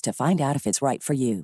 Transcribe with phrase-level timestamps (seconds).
[0.00, 1.42] to find out if it's right for you.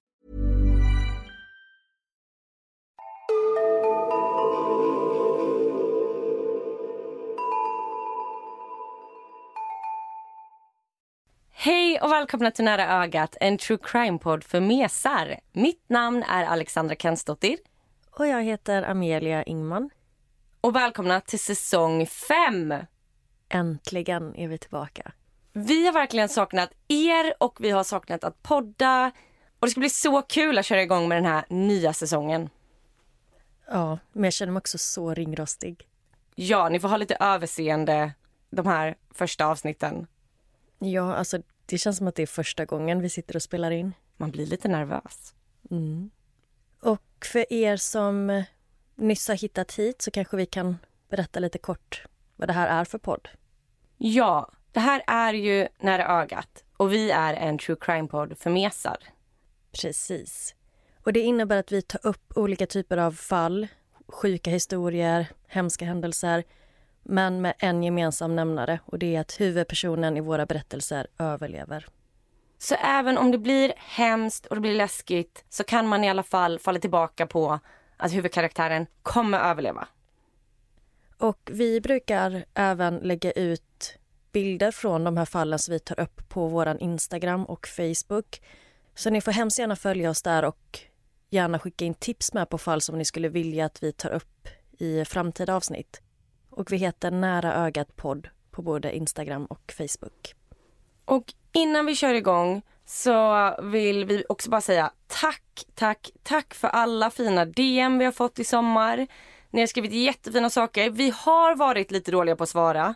[11.65, 15.41] Hej och välkomna till Nära ögat, en true crime-podd för mesar.
[15.53, 17.59] Mitt namn är Alexandra Kensdottir.
[18.11, 19.91] Och jag heter Amelia Ingman.
[20.61, 22.75] Och välkomna till säsong 5.
[23.49, 25.13] Äntligen är vi tillbaka.
[25.57, 29.13] Vi har verkligen saknat er och vi har saknat att podda.
[29.59, 32.51] Och det ska bli så kul att köra igång med den här nya säsongen.
[33.67, 35.89] Ja, men jag känner mig också så ringrostig.
[36.35, 38.13] Ja, ni får ha lite överseende
[38.51, 40.07] de här första avsnitten.
[40.79, 43.93] Ja, alltså det känns som att det är första gången vi sitter och spelar in.
[44.17, 45.35] Man blir lite nervös.
[45.71, 46.11] Mm.
[46.81, 48.45] Och för er som
[48.95, 52.85] nyss har hittat hit så kanske vi kan berätta lite kort vad det här är
[52.85, 53.29] för podd.
[53.97, 58.97] Ja, det här är ju Nära ögat och vi är en true crime-podd för mesar.
[59.83, 60.55] Precis.
[61.05, 63.69] Och det innebär att vi tar upp olika typer av fall,
[64.09, 66.45] sjuka historier, hemska händelser
[67.03, 71.87] men med en gemensam nämnare och det är att huvudpersonen i våra berättelser överlever.
[72.59, 76.23] Så även om det blir hemskt och det blir läskigt så kan man i alla
[76.23, 77.61] fall falla tillbaka på
[77.97, 79.89] att huvudkaraktären kommer överleva.
[81.19, 83.99] Och vi brukar även lägga ut
[84.35, 88.41] bilder från de här fallen som vi tar upp på vår Instagram och Facebook.
[88.95, 90.79] Så ni får hemskt gärna följa oss där och
[91.31, 94.49] gärna skicka in tips med på fall som ni skulle vilja att vi tar upp
[94.79, 96.01] i framtida avsnitt.
[96.51, 100.35] Och vi heter Nära ögat podd på både Instagram och Facebook.
[101.05, 106.69] Och innan vi kör igång så vill vi också bara säga tack, tack, tack för
[106.69, 109.07] alla fina DM vi har fått i sommar.
[109.51, 110.91] Ni har skrivit jättefina saker.
[110.91, 112.95] Vi har varit lite dåliga på att svara.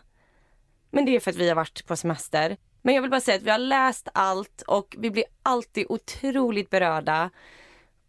[0.91, 2.57] Men det är för att vi har varit på semester.
[2.81, 6.69] Men jag vill bara säga att vi har läst allt och vi blir alltid otroligt
[6.69, 7.29] berörda.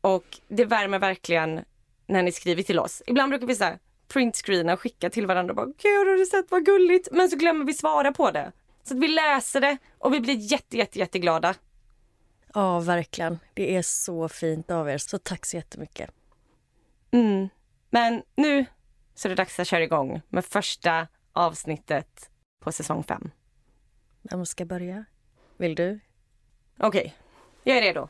[0.00, 1.64] Och det värmer verkligen
[2.06, 3.02] när ni skriver till oss.
[3.06, 6.50] Ibland brukar vi säga printscreena och skicka till varandra och bara Gud har du sett
[6.50, 7.08] vad gulligt?
[7.12, 8.52] Men så glömmer vi svara på det.
[8.82, 11.54] Så att vi läser det och vi blir jätte, jätte, jätteglada.
[12.54, 13.38] Ja, verkligen.
[13.54, 16.10] Det är så fint av er, så tack så jättemycket.
[17.10, 17.48] Mm.
[17.90, 18.64] Men nu
[19.14, 22.30] så är det dags att köra igång med första avsnittet
[22.60, 23.30] på säsong 5.
[24.22, 25.04] Vem ska börja?
[25.56, 26.00] Vill du?
[26.78, 27.10] Okej, okay.
[27.64, 28.08] jag är redo.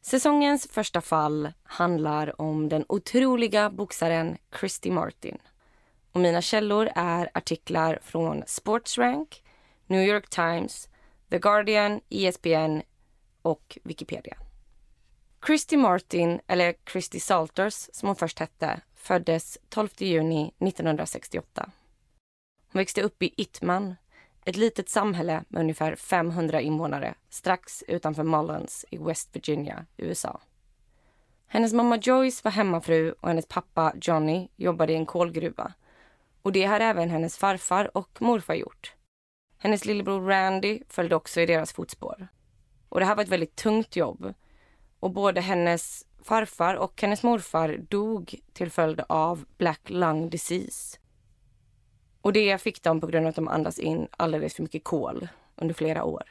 [0.00, 5.38] Säsongens första fall handlar om den otroliga boxaren Christy Martin.
[6.12, 9.42] Och mina källor är artiklar från Sportsrank,
[9.86, 10.88] New York Times,
[11.30, 12.82] The Guardian, ESPN
[13.42, 14.36] och Wikipedia.
[15.46, 21.70] Christy Martin, eller Christy Salters som hon först hette, föddes 12 juni 1968.
[22.72, 23.94] Hon växte upp i Ittman,
[24.44, 30.40] ett litet samhälle med ungefär 500 invånare strax utanför Mullens i West Virginia, USA.
[31.46, 35.72] Hennes mamma Joyce var hemmafru och hennes pappa Johnny jobbade i en kolgruva.
[36.42, 38.94] Och det har även hennes farfar och morfar gjort.
[39.58, 42.28] Hennes lillebror Randy följde också i deras fotspår.
[42.88, 44.34] Och det här var ett väldigt tungt jobb.
[45.00, 50.98] Och både hennes farfar och hennes morfar dog till följd av Black Lung Disease.
[52.20, 55.28] Och det fick de på grund av att de andas in alldeles för mycket kol
[55.56, 56.24] under flera år.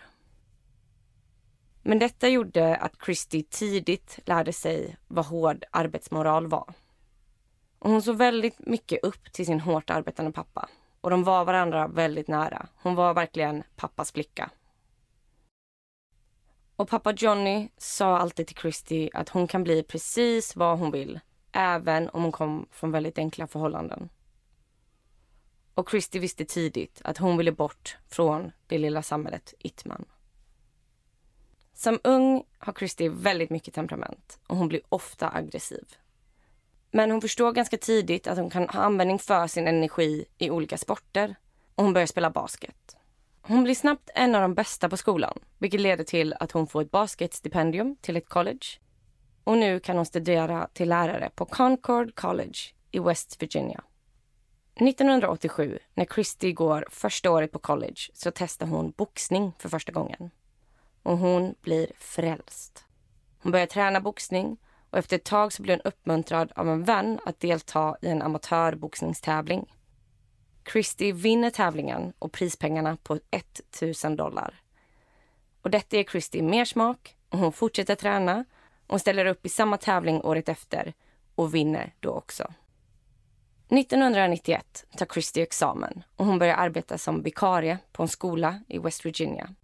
[1.81, 6.73] Men detta gjorde att Christy tidigt lärde sig vad hård arbetsmoral var.
[7.79, 10.69] Och hon såg väldigt mycket upp till sin hårt arbetande pappa.
[11.01, 12.67] Och de var varandra väldigt nära.
[12.75, 14.49] Hon var verkligen pappas flicka.
[16.81, 21.19] Och pappa Johnny sa alltid till Christy att hon kan bli precis vad hon vill,
[21.51, 24.09] även om hon kom från väldigt enkla förhållanden.
[25.73, 30.05] Och Christy visste tidigt att hon ville bort från det lilla samhället Itman.
[31.73, 35.95] Som ung har Christy väldigt mycket temperament och hon blir ofta aggressiv.
[36.91, 40.77] Men hon förstår ganska tidigt att hon kan ha användning för sin energi i olika
[40.77, 41.35] sporter
[41.75, 42.97] och hon börjar spela basket.
[43.41, 46.81] Hon blir snabbt en av de bästa på skolan vilket leder till att hon får
[46.81, 48.65] ett basketstipendium till ett college.
[49.43, 52.57] Och nu kan hon studera till lärare på Concord College
[52.91, 53.83] i West Virginia.
[54.75, 60.31] 1987, när Christy går första året på college, så testar hon boxning för första gången.
[61.03, 62.85] Och hon blir frälst.
[63.39, 64.57] Hon börjar träna boxning
[64.89, 68.21] och efter ett tag så blir hon uppmuntrad av en vän att delta i en
[68.21, 69.73] amatörboxningstävling.
[70.71, 74.61] Christy vinner tävlingen och prispengarna på 1000 dollar.
[75.61, 78.45] Och detta ger Christy mer smak och hon fortsätter träna
[78.87, 80.93] och ställer upp i samma tävling året efter
[81.35, 82.53] och vinner då också.
[83.69, 89.05] 1991 tar Christy examen och hon börjar arbeta som vikarie på en skola i West
[89.05, 89.55] Virginia.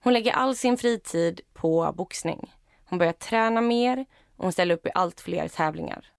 [0.00, 2.54] Hon lägger all sin fritid på boxning.
[2.84, 4.06] Hon börjar träna mer
[4.36, 6.12] och hon ställer upp i allt fler tävlingar.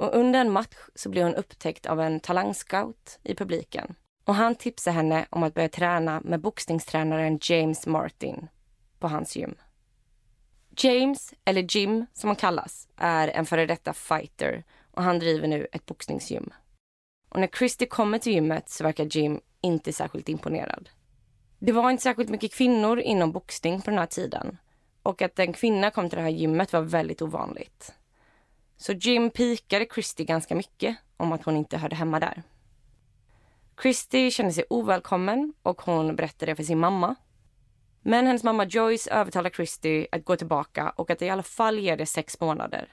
[0.00, 3.94] Och under en match så blir hon upptäckt av en talangscout i publiken.
[4.24, 8.48] Och han tipsar henne om att börja träna med boxningstränaren James Martin
[8.98, 9.54] på hans gym.
[10.76, 15.66] James, eller Jim som han kallas, är en före detta fighter och han driver nu
[15.72, 16.50] ett boxningsgym.
[17.28, 20.88] Och när Christy kommer till gymmet så verkar Jim inte särskilt imponerad.
[21.58, 24.58] Det var inte särskilt mycket kvinnor inom boxning på den här tiden
[25.02, 27.94] och att en kvinna kom till det här gymmet var väldigt ovanligt.
[28.80, 32.42] Så Jim pikade Christy ganska mycket om att hon inte hörde hemma där.
[33.82, 37.14] Christy kände sig ovälkommen och hon berättade det för sin mamma.
[38.02, 41.96] Men hennes mamma Joyce övertalar Christy att gå tillbaka och att i alla fall ge
[41.96, 42.88] det sex månader.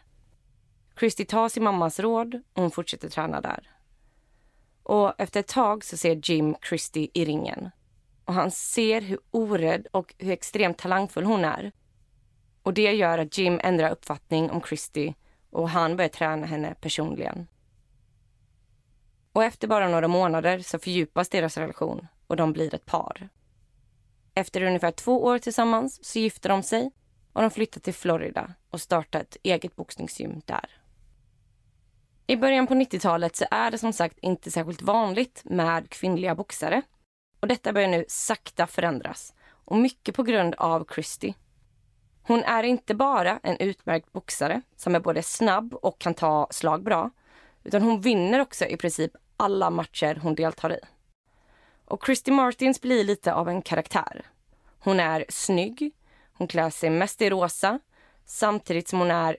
[1.00, 3.70] Christy tar sin mammas råd och hon fortsätter träna där.
[4.84, 7.70] Och efter ett tag så ser Jim Christy i ringen.
[8.26, 11.72] Och han ser hur orädd och hur extremt talangfull hon är.
[12.64, 15.14] Och det gör att Jim ändrar uppfattning om Christy
[15.50, 17.48] och han börjar träna henne personligen.
[19.34, 23.30] Och efter bara några månader så fördjupas deras relation och de blir ett par.
[24.34, 26.92] Efter ungefär två år tillsammans så gifter de sig
[27.34, 30.70] och de flyttar till Florida och startar ett eget boxningsgym där.
[32.28, 36.82] I början på 90-talet så är det som sagt inte särskilt vanligt med kvinnliga boxare.
[37.40, 39.34] Och detta börjar nu sakta förändras.
[39.44, 41.34] Och mycket på grund av Christie.
[42.28, 46.84] Hon är inte bara en utmärkt boxare som är både snabb och kan ta slag
[46.84, 47.12] bra.
[47.64, 50.80] Utan hon vinner också i princip alla matcher hon deltar i.
[51.86, 54.26] Och Christy Martins blir lite av en karaktär.
[54.80, 55.92] Hon är snygg,
[56.34, 57.80] hon klär sig mest i rosa
[58.26, 59.38] samtidigt som hon är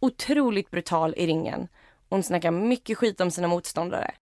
[0.00, 1.68] otroligt brutal i ringen
[2.08, 4.14] hon snackar mycket skit om sina motståndare.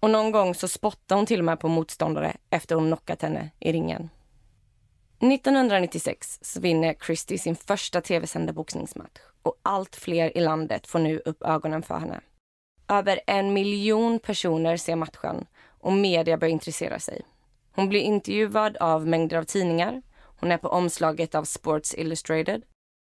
[0.00, 3.50] Och någon gång så spottar hon till och med på motståndare efter hon knockat henne
[3.58, 4.10] i ringen.
[5.20, 11.18] 1996 så vinner Christie sin första tv-sända boxningsmatch och allt fler i landet får nu
[11.24, 12.20] upp ögonen för henne.
[12.88, 15.46] Över en miljon personer ser matchen
[15.80, 17.22] och media börjar intressera sig.
[17.72, 20.02] Hon blir intervjuad av mängder av tidningar.
[20.40, 22.62] Hon är på omslaget av Sports Illustrated.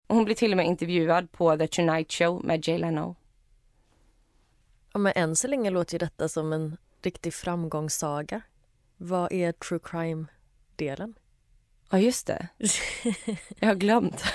[0.08, 3.16] Och hon blir till och med intervjuad på The Tonight Show med Jay Leno.
[4.94, 8.42] Ja, men än så länge låter ju detta som en riktig framgångssaga.
[8.98, 11.19] Vad är true crime-delen?
[11.90, 12.48] Ja, just det.
[13.60, 14.24] Jag har glömt.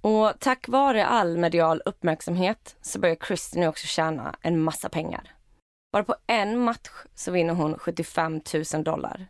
[0.00, 5.34] och tack vare all medial uppmärksamhet så börjar Christy nu också tjäna en massa pengar.
[5.92, 8.40] Bara på en match så vinner hon 75
[8.74, 9.26] 000 dollar.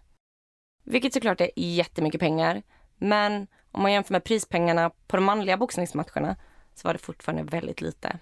[0.85, 2.63] Vilket såklart är jättemycket pengar.
[2.97, 6.37] Men om man jämför med prispengarna på de manliga boxningsmatcherna
[6.75, 8.19] så var det fortfarande väldigt lite.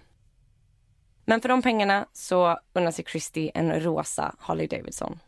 [1.25, 5.19] Men för de pengarna så unnar sig Christie en rosa Harley Davidson.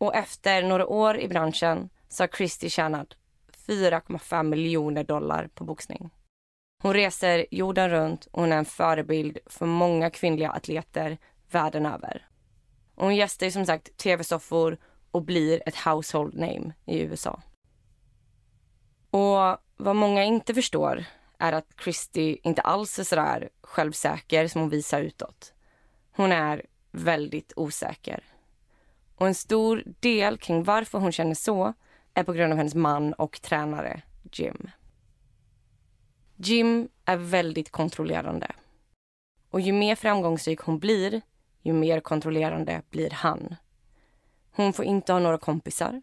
[0.00, 3.16] Och efter några år i branschen så har Christie tjänat
[3.66, 6.10] 4,5 miljoner dollar på boxning.
[6.82, 11.18] Hon reser jorden runt och hon är en förebild för många kvinnliga atleter
[11.50, 12.26] världen över.
[12.94, 14.78] Och hon gästar som sagt tv-soffor
[15.10, 17.42] och blir ett household name i USA.
[19.10, 21.04] Och vad många inte förstår
[21.38, 25.52] är att Christy inte alls är sådär självsäker som hon visar utåt.
[26.10, 28.24] Hon är väldigt osäker.
[29.20, 31.74] Och en stor del kring varför hon känner så
[32.14, 34.70] är på grund av hennes man och tränare Jim.
[36.36, 38.52] Jim är väldigt kontrollerande.
[39.50, 41.20] Och ju mer framgångsrik hon blir,
[41.62, 43.56] ju mer kontrollerande blir han.
[44.52, 46.02] Hon får inte ha några kompisar.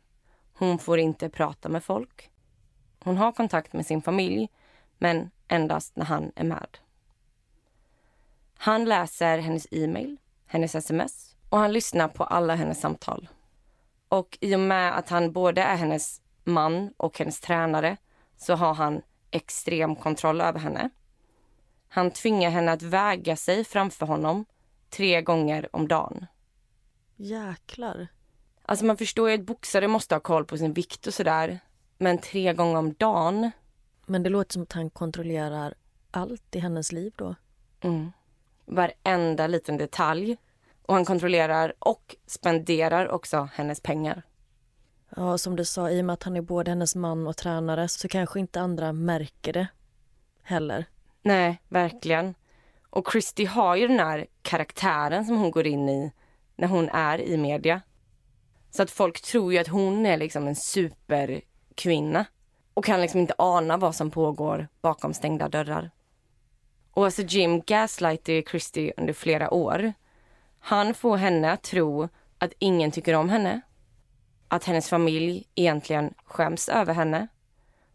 [0.53, 2.29] Hon får inte prata med folk.
[2.99, 4.49] Hon har kontakt med sin familj,
[4.97, 6.77] men endast när han är med.
[8.57, 13.29] Han läser hennes e-mail, hennes sms och han lyssnar på alla hennes samtal.
[14.09, 17.97] Och i och med att han både är hennes man och hennes tränare
[18.37, 19.01] så har han
[19.31, 20.89] extrem kontroll över henne.
[21.87, 24.45] Han tvingar henne att väga sig framför honom
[24.89, 26.25] tre gånger om dagen.
[27.15, 28.07] Jäklar.
[28.61, 31.59] Alltså man förstår ju att boxare måste ha koll på sin vikt och sådär.
[31.97, 33.51] Men tre gånger om dagen?
[34.05, 35.73] Men det låter som att han kontrollerar
[36.11, 37.35] allt i hennes liv då.
[37.81, 38.11] Mm.
[38.65, 40.37] Varenda liten detalj.
[40.87, 44.23] Och han kontrollerar och spenderar också hennes pengar.
[45.15, 47.87] Ja, som du sa, i och med att han är både hennes man och tränare
[47.87, 49.67] så kanske inte andra märker det
[50.43, 50.85] heller.
[51.21, 52.35] Nej, verkligen.
[52.89, 56.11] Och Christy har ju den här karaktären som hon går in i
[56.55, 57.81] när hon är i media.
[58.71, 62.25] Så att folk tror ju att hon är liksom en superkvinna
[62.73, 65.91] och kan liksom inte ana vad som pågår bakom stängda dörrar.
[66.91, 69.93] Och alltså Jim gaslighter Christy under flera år.
[70.59, 73.61] Han får henne att tro att ingen tycker om henne.
[74.47, 77.27] Att hennes familj egentligen skäms över henne.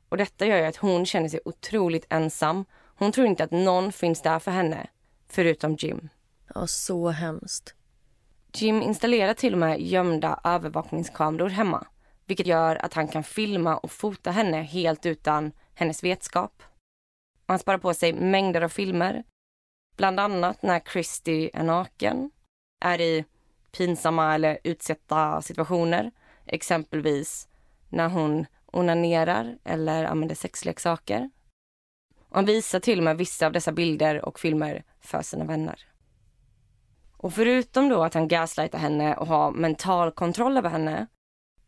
[0.08, 2.64] Och detta gör att hon känner sig otroligt ensam.
[2.96, 4.86] Hon tror inte att någon finns där för henne,
[5.28, 6.08] förutom Jim.
[6.54, 7.74] Ja, så hemskt.
[8.54, 11.86] Jim installerar till och med gömda övervakningskameror hemma
[12.26, 16.62] vilket gör att han kan filma och fota henne helt utan hennes vetskap.
[17.46, 19.24] Han sparar på sig mängder av filmer,
[19.96, 22.30] bland annat när Christy är naken,
[22.82, 23.24] är i
[23.76, 26.10] pinsamma eller utsatta situationer,
[26.46, 27.48] exempelvis
[27.88, 31.30] när hon onanerar eller använder sexleksaker.
[32.28, 35.86] Och han visar till och med vissa av dessa bilder och filmer för sina vänner.
[37.16, 41.06] Och förutom då att han gaslightar henne och har mental kontroll över henne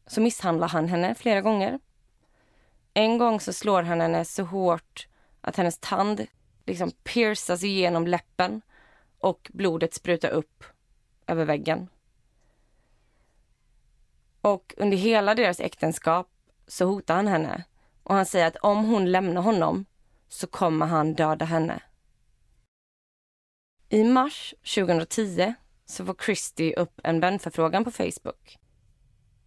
[0.06, 1.78] så misshandlar han henne flera gånger.
[2.94, 5.09] En gång så slår han henne så hårt
[5.40, 6.26] att hennes tand
[6.66, 8.62] liksom piercas igenom läppen
[9.18, 10.64] och blodet sprutar upp
[11.26, 11.88] över väggen.
[14.40, 16.28] Och under hela deras äktenskap
[16.66, 17.64] så hotar han henne
[18.02, 19.85] och han säger att om hon lämnar honom
[20.28, 21.83] så kommer han döda henne.
[23.88, 25.54] I mars 2010
[25.87, 28.59] så får Christy upp en vänförfrågan på Facebook.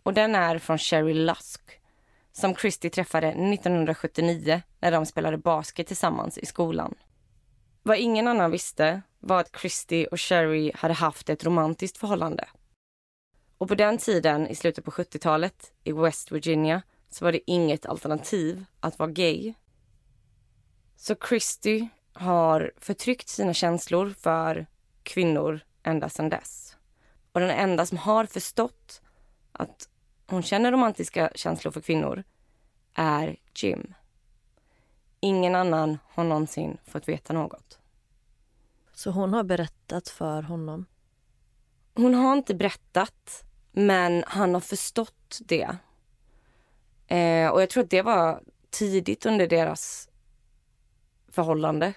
[0.03, 1.61] Och den är från Sherry Lusk
[2.31, 6.95] som Christy träffade 1979 när de spelade basket tillsammans i skolan.
[7.87, 12.47] Vad ingen annan visste var att Christy och Sherry hade haft ett romantiskt förhållande.
[13.57, 17.85] Och på den tiden, i slutet på 70-talet, i West Virginia, så var det inget
[17.85, 19.53] alternativ att vara gay.
[20.95, 24.67] Så Christy har förtryckt sina känslor för
[25.03, 26.77] kvinnor ända sedan dess.
[27.31, 29.01] Och den enda som har förstått
[29.51, 29.89] att
[30.25, 32.23] hon känner romantiska känslor för kvinnor
[32.93, 33.93] är Jim.
[35.19, 37.79] Ingen annan har någonsin fått veta något.
[38.93, 40.85] Så hon har berättat för honom?
[41.93, 45.77] Hon har inte berättat, men han har förstått det.
[47.07, 50.09] Eh, och jag tror att det var tidigt under deras
[51.29, 51.93] förhållande.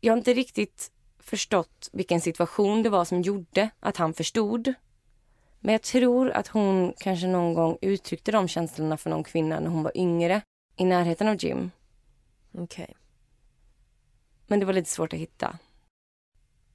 [0.00, 4.74] Jag har inte riktigt förstått vilken situation det var som gjorde att han förstod.
[5.60, 9.70] Men jag tror att hon kanske någon gång uttryckte de känslorna för någon kvinna när
[9.70, 10.42] hon var yngre,
[10.82, 11.70] i närheten av Jim.
[12.52, 12.84] Okej.
[12.84, 12.94] Okay.
[14.46, 15.58] Men det var lite svårt att hitta.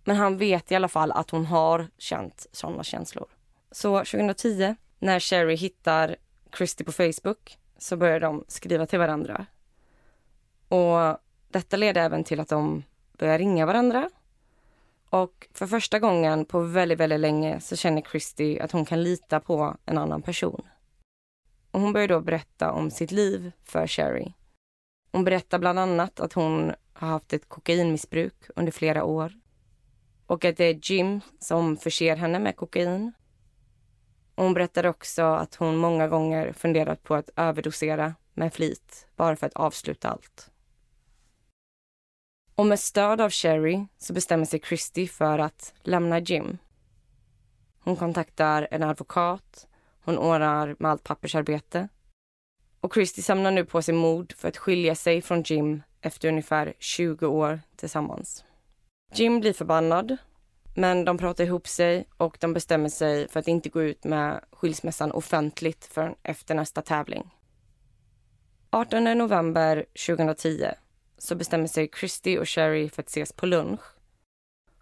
[0.04, 3.28] Men han vet i alla fall att hon har känt sådana känslor.
[3.72, 6.16] Så 2010, när Sherry hittar
[6.58, 9.46] Christy på Facebook, så börjar de skriva till varandra.
[10.68, 11.18] Och
[11.50, 12.84] detta leder även till att de
[13.18, 14.10] börjar ringa varandra
[15.10, 19.40] och för första gången på väldigt, väldigt länge så känner Christy att hon kan lita
[19.40, 20.62] på en annan person.
[21.78, 24.34] Och hon börjar då berätta om sitt liv för Sherry.
[25.12, 29.34] Hon berättar bland annat att hon har haft ett kokainmissbruk under flera år
[30.26, 33.12] och att det är Jim som förser henne med kokain.
[34.36, 39.36] Och hon berättar också att hon många gånger funderat på att överdosera med flit bara
[39.36, 40.52] för att avsluta allt.
[42.56, 46.58] Och med stöd av Sherry så bestämmer sig Christy för att lämna Jim.
[47.80, 49.68] Hon kontaktar en advokat,
[50.08, 51.88] hon ordnar med allt pappersarbete.
[52.82, 56.74] Och Christy samlar nu på sig mod för att skilja sig från Jim efter ungefär
[56.80, 58.46] 20 år tillsammans.
[59.14, 60.18] Jim blir förbannad,
[60.76, 64.44] men de pratar ihop sig och de bestämmer sig för att inte gå ut med
[64.52, 67.36] skilsmässan offentligt förrän efter nästa tävling.
[68.70, 70.66] 18 november 2010
[71.18, 73.82] så bestämmer sig Christy och Sherry för att ses på lunch.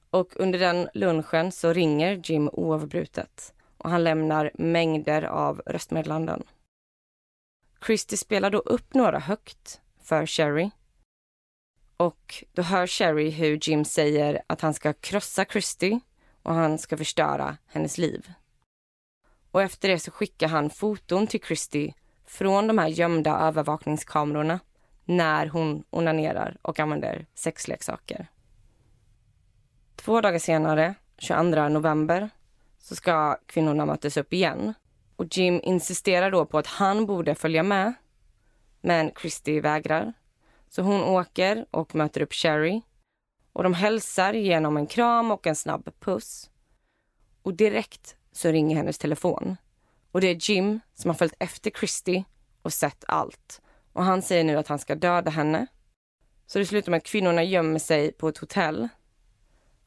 [0.09, 3.54] Och under den lunchen så ringer Jim oavbrutet
[3.85, 6.43] och han lämnar mängder av röstmeddelanden.
[7.85, 10.69] Christie spelar då upp några högt för Sherry.
[11.97, 15.99] Och då hör Sherry hur Jim säger att han ska krossa Christie
[16.43, 18.33] och han ska förstöra hennes liv.
[19.51, 21.93] Och efter det så skickar han foton till Christie
[22.25, 24.59] från de här gömda övervakningskamerorna
[25.03, 28.27] när hon onanerar och använder sexleksaker.
[29.95, 32.29] Två dagar senare, 22 november,
[32.85, 34.73] så ska kvinnorna mötas upp igen.
[35.15, 37.93] Och Jim insisterar då på att han borde följa med.
[38.81, 40.13] Men Christy vägrar.
[40.69, 42.81] Så hon åker och möter upp Sherry.
[43.53, 46.49] Och de hälsar genom en kram och en snabb puss.
[47.41, 49.57] Och direkt så ringer hennes telefon.
[50.11, 52.23] Och det är Jim som har följt efter Christy
[52.61, 53.61] och sett allt.
[53.93, 55.67] Och han säger nu att han ska döda henne.
[56.45, 58.89] Så det slutar med att kvinnorna gömmer sig på ett hotell.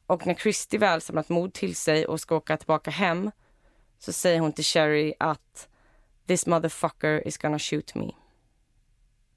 [0.09, 3.31] Och när Christy väl samlat mod till sig och ska åka tillbaka hem
[3.99, 5.67] så säger hon till Sherry att
[6.27, 8.11] this motherfucker is gonna shoot me.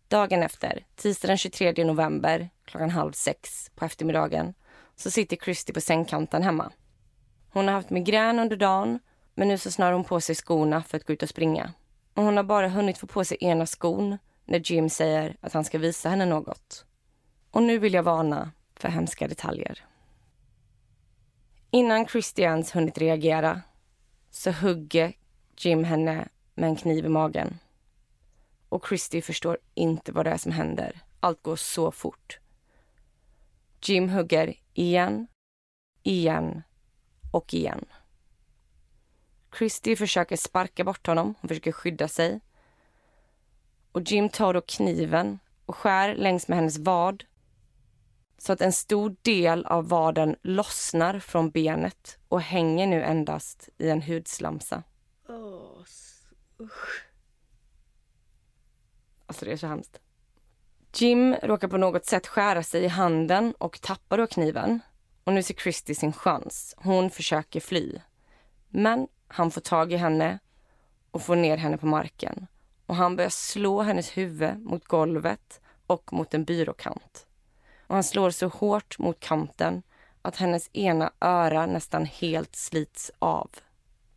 [0.09, 4.55] Dagen efter, tisdag den 23 november klockan halv sex på eftermiddagen
[4.97, 6.73] så sitter Christy på sängkanten hemma.
[7.51, 8.99] Hon har haft migrän under dagen
[9.35, 11.73] men nu så snör hon på sig skorna för att gå ut och springa.
[12.15, 15.65] Och hon har bara hunnit få på sig ena skon när Jim säger att han
[15.65, 16.85] ska visa henne något.
[17.51, 19.87] Och nu vill jag varna för hemska detaljer.
[21.75, 23.61] Innan Christians hunnit reagera
[24.31, 25.13] så hugger
[25.57, 27.59] Jim henne med en kniv i magen.
[28.69, 31.01] Och Christie förstår inte vad det är som händer.
[31.21, 32.39] Allt går så fort.
[33.83, 35.27] Jim hugger igen,
[36.03, 36.63] igen
[37.31, 37.85] och igen.
[39.59, 41.35] Christie försöker sparka bort honom.
[41.41, 42.41] Hon försöker skydda sig.
[43.93, 47.25] Och Jim tar då kniven och skär längs med hennes vad
[48.43, 53.89] så att en stor del av vaden lossnar från benet och hänger nu endast i
[53.89, 54.83] en hudslamsa.
[55.29, 55.81] Oh,
[56.61, 57.07] usch.
[59.27, 60.01] Alltså det är så hemskt.
[60.95, 64.81] Jim råkar på något sätt skära sig i handen och tappar då kniven.
[65.25, 66.75] Och nu ser Christy sin chans.
[66.77, 68.01] Hon försöker fly.
[68.69, 70.39] Men han får tag i henne
[71.11, 72.47] och får ner henne på marken.
[72.87, 77.27] Och han börjar slå hennes huvud mot golvet och mot en byråkant.
[77.93, 79.83] Och han slår så hårt mot kanten
[80.23, 83.51] att hennes ena öra nästan helt slits av.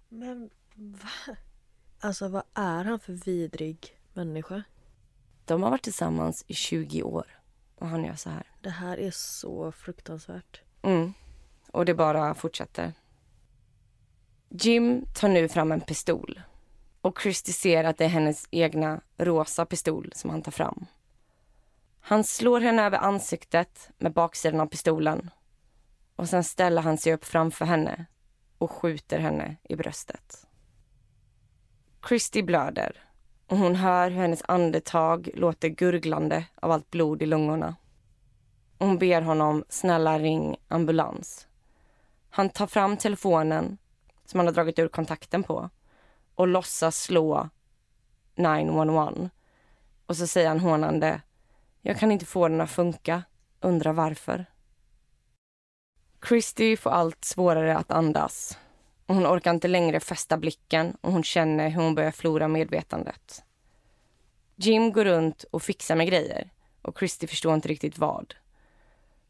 [0.09, 1.35] Men va?
[1.99, 4.63] Alltså vad är han för vidrig människa?
[5.45, 7.39] De har varit tillsammans i 20 år
[7.75, 8.43] och han gör så här.
[8.61, 10.61] Det här är så fruktansvärt.
[10.81, 11.13] Mm.
[11.71, 12.93] Och det bara fortsätter.
[14.49, 16.41] Jim tar nu fram en pistol
[17.01, 20.85] och Christy ser att det är hennes egna rosa pistol som han tar fram.
[22.07, 25.29] Han slår henne över ansiktet med baksidan av pistolen
[26.15, 28.05] och sen ställer han sig upp framför henne
[28.57, 30.47] och skjuter henne i bröstet.
[32.07, 33.03] Christy blöder
[33.47, 37.75] och hon hör hur hennes andetag låter gurglande av allt blod i lungorna.
[38.77, 41.47] hon ber honom snälla ring ambulans.
[42.29, 43.77] Han tar fram telefonen
[44.25, 45.69] som han har dragit ur kontakten på
[46.35, 47.49] och låtsas slå
[48.35, 49.29] 911.
[50.05, 51.21] Och så säger han hånande
[51.87, 53.23] jag kan inte få den att funka.
[53.59, 54.45] Undrar varför.
[56.27, 58.57] Christy får allt svårare att andas.
[59.07, 63.43] Hon orkar inte längre fästa blicken och hon känner hur hon börjar förlora medvetandet.
[64.55, 66.49] Jim går runt och fixar med grejer
[66.81, 68.35] och Christy förstår inte riktigt vad.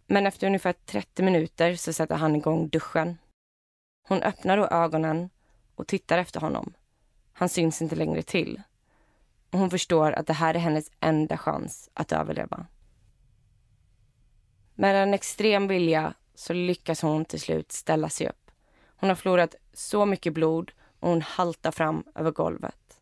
[0.08, 3.18] Men efter ungefär 30 minuter så sätter han igång duschen.
[4.08, 5.30] Hon öppnar då ögonen
[5.76, 6.74] och tittar efter honom.
[7.34, 8.62] Han syns inte längre till.
[9.51, 12.65] Och hon förstår att det här är hennes enda chans att överleva.
[14.75, 18.51] Med en extrem vilja så lyckas hon till slut ställa sig upp.
[18.97, 22.99] Hon har förlorat så mycket blod och hon haltar fram över golvet.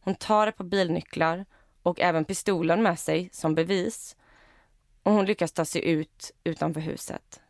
[0.00, 1.44] Hon tar ett par bilnycklar
[1.82, 4.16] och även pistolen med sig som bevis
[5.02, 7.40] och hon lyckas ta sig ut utanför huset.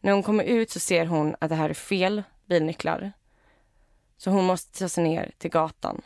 [0.00, 3.12] När hon kommer ut så ser hon att det här är fel bilnycklar.
[4.16, 6.02] Så hon måste ta sig ner till gatan.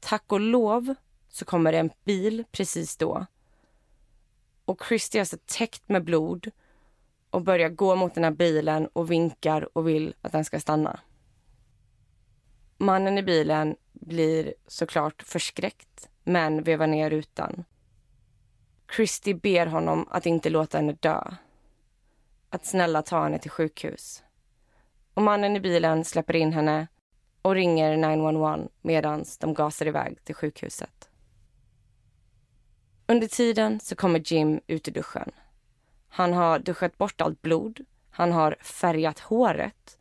[0.00, 0.94] Tack och lov
[1.28, 3.26] så kommer det en bil precis då.
[4.64, 6.50] Och Christy är så täckt med blod
[7.30, 11.00] och börjar gå mot den här bilen och vinkar och vill att den ska stanna.
[12.78, 17.64] Mannen i bilen blir såklart förskräckt, men vevar ner rutan.
[18.96, 21.22] Christy ber honom att inte låta henne dö.
[22.50, 24.22] Att snälla ta henne till sjukhus.
[25.14, 26.86] Och mannen i bilen släpper in henne
[27.42, 31.10] och ringer 911 medan de gasar iväg till sjukhuset.
[33.06, 35.30] Under tiden så kommer Jim ut ur duschen.
[36.08, 39.98] Han har duschat bort allt blod, han har färgat håret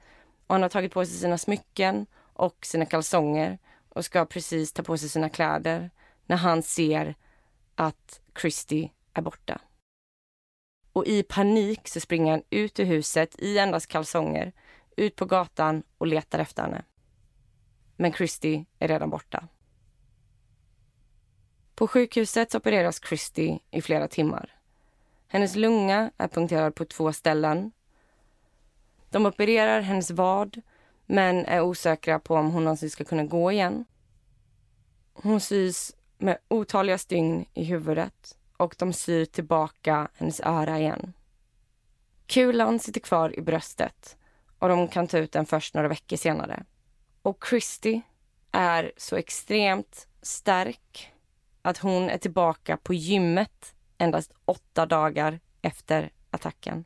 [0.47, 3.58] och han har tagit på sig sina smycken och sina kalsonger
[3.89, 5.89] och ska precis ta på sig sina kläder
[6.25, 7.15] när han ser
[7.75, 9.62] att Christy är borta.
[10.93, 14.52] Och i panik så springer han ut ur huset i endast kalsonger,
[14.97, 16.84] ut på gatan och letar efter henne.
[18.01, 19.47] Men Christy är redan borta.
[21.75, 24.55] På sjukhuset opereras Christy i flera timmar.
[25.27, 27.71] Hennes lunga är punkterad på två ställen.
[29.09, 30.62] De opererar hennes vad
[31.05, 33.85] men är osäkra på om hon någonsin ska kunna gå igen.
[35.13, 41.13] Hon sys med otaliga stygn i huvudet och de syr tillbaka hennes öra igen.
[42.25, 44.17] Kulan sitter kvar i bröstet
[44.59, 46.63] och de kan ta ut den först några veckor senare.
[47.21, 48.01] Och Christy
[48.51, 51.13] är så extremt stark
[51.62, 56.86] att hon är tillbaka på gymmet endast åtta dagar efter attacken.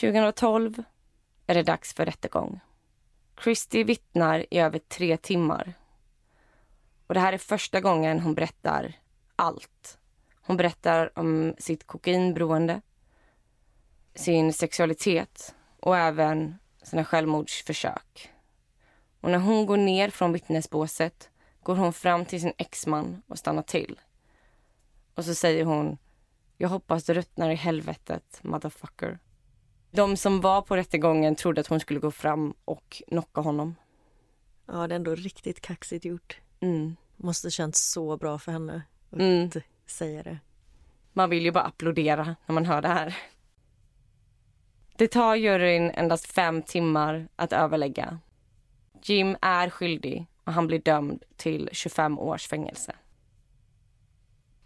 [0.00, 0.82] 2012
[1.46, 2.60] är det dags för rättegång.
[3.42, 5.74] Christy vittnar i över tre timmar.
[7.06, 8.92] Och Det här är första gången hon berättar
[9.36, 9.98] allt.
[10.40, 12.80] Hon berättar om sitt kokainberoende,
[14.14, 18.33] sin sexualitet och även sina självmordsförsök.
[19.24, 21.30] Och när hon går ner från vittnesbåset
[21.62, 24.00] går hon fram till sin exman och stannar till.
[25.14, 25.98] Och så säger hon
[26.56, 29.18] Jag hoppas du ruttnar i helvetet, motherfucker.
[29.90, 33.74] De som var på rättegången trodde att hon skulle gå fram och knocka honom.
[34.66, 36.40] Ja, det är ändå riktigt kaxigt gjort.
[36.60, 36.96] Mm.
[37.16, 39.50] Måste känts så bra för henne att Mm.
[39.86, 40.38] säga det.
[41.12, 43.16] Man vill ju bara applådera när man hör det här.
[44.96, 48.18] Det tar juryn endast fem timmar att överlägga.
[49.06, 52.96] Jim är skyldig och han blir dömd till 25 års fängelse.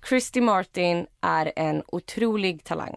[0.08, 2.96] Christy Martin är en otrolig talang.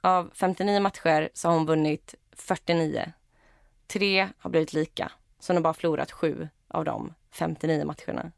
[0.00, 3.12] Av 59 matcher så har hon vunnit 49.
[3.86, 8.32] Tre har blivit lika, så hon har bara förlorat sju av de 59 matcherna.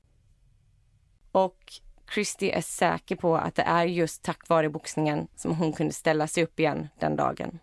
[1.32, 1.72] Och
[2.14, 6.26] Christy är säker på att det är just tack vare boxningen som hon kunde ställa
[6.26, 7.58] sig upp igen den dagen.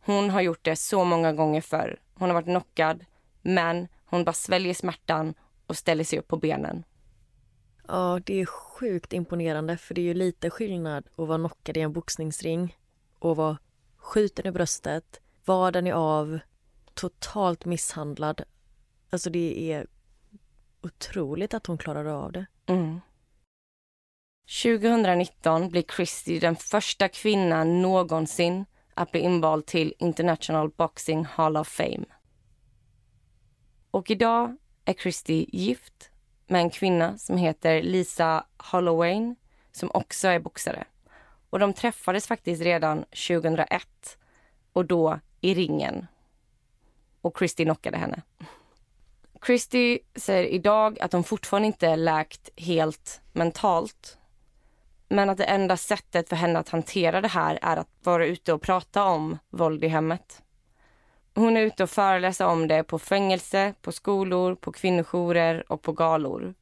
[0.00, 2.00] Hon har gjort det så många gånger förr.
[2.14, 3.04] Hon har varit knockad,
[3.42, 5.34] men hon bara sväljer smärtan
[5.66, 6.84] och ställer sig upp på benen.
[7.88, 11.80] Ja, det är sjukt imponerande för det är ju lite skillnad att vara knockad i
[11.80, 12.76] en boxningsring
[13.18, 13.58] och vara
[13.96, 16.38] skjuten i bröstet, vaden är av,
[16.94, 18.42] totalt misshandlad.
[19.10, 19.86] Alltså det är
[20.82, 22.46] otroligt att hon klarade av det.
[22.66, 23.00] Mm.
[24.62, 31.68] 2019 blir Christy den första kvinnan någonsin att bli invald till International Boxing Hall of
[31.68, 32.04] Fame.
[33.90, 36.10] Och idag är Christy gift
[36.46, 39.34] med en kvinna som heter Lisa Holloway
[39.72, 40.84] som också är boxare.
[41.50, 44.18] Och de träffades faktiskt redan 2001
[44.72, 46.06] och då i ringen.
[47.20, 48.22] Och Christy knockade henne.
[49.46, 54.18] Christy säger idag att hon fortfarande inte är läkt helt mentalt.
[55.08, 58.52] Men att det enda sättet för henne att hantera det här är att vara ute
[58.52, 60.42] och prata om våld i hemmet.
[61.38, 65.92] Hon är ute och föreläser om det på fängelse, på skolor, på kvinnojourer och på
[65.92, 66.54] galor.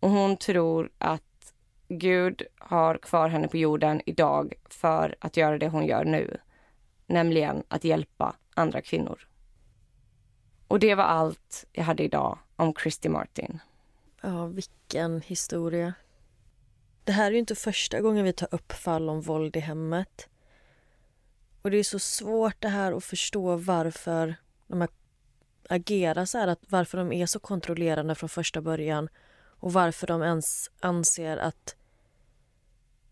[0.00, 1.54] Och hon tror att
[1.88, 6.36] Gud har kvar henne på jorden idag för att göra det hon gör nu.
[7.06, 9.28] Nämligen att hjälpa andra kvinnor.
[10.68, 13.58] Och det var allt jag hade idag om Christy Martin.
[14.20, 15.94] Ja, vilken historia.
[17.04, 20.28] Det här är ju inte första gången vi tar upp fall om våld i hemmet.
[21.68, 24.34] Och det är så svårt det här att förstå varför
[24.66, 24.90] de här
[25.68, 29.08] agerar så här, att varför de är så kontrollerande från första början
[29.60, 31.76] och varför de ens anser att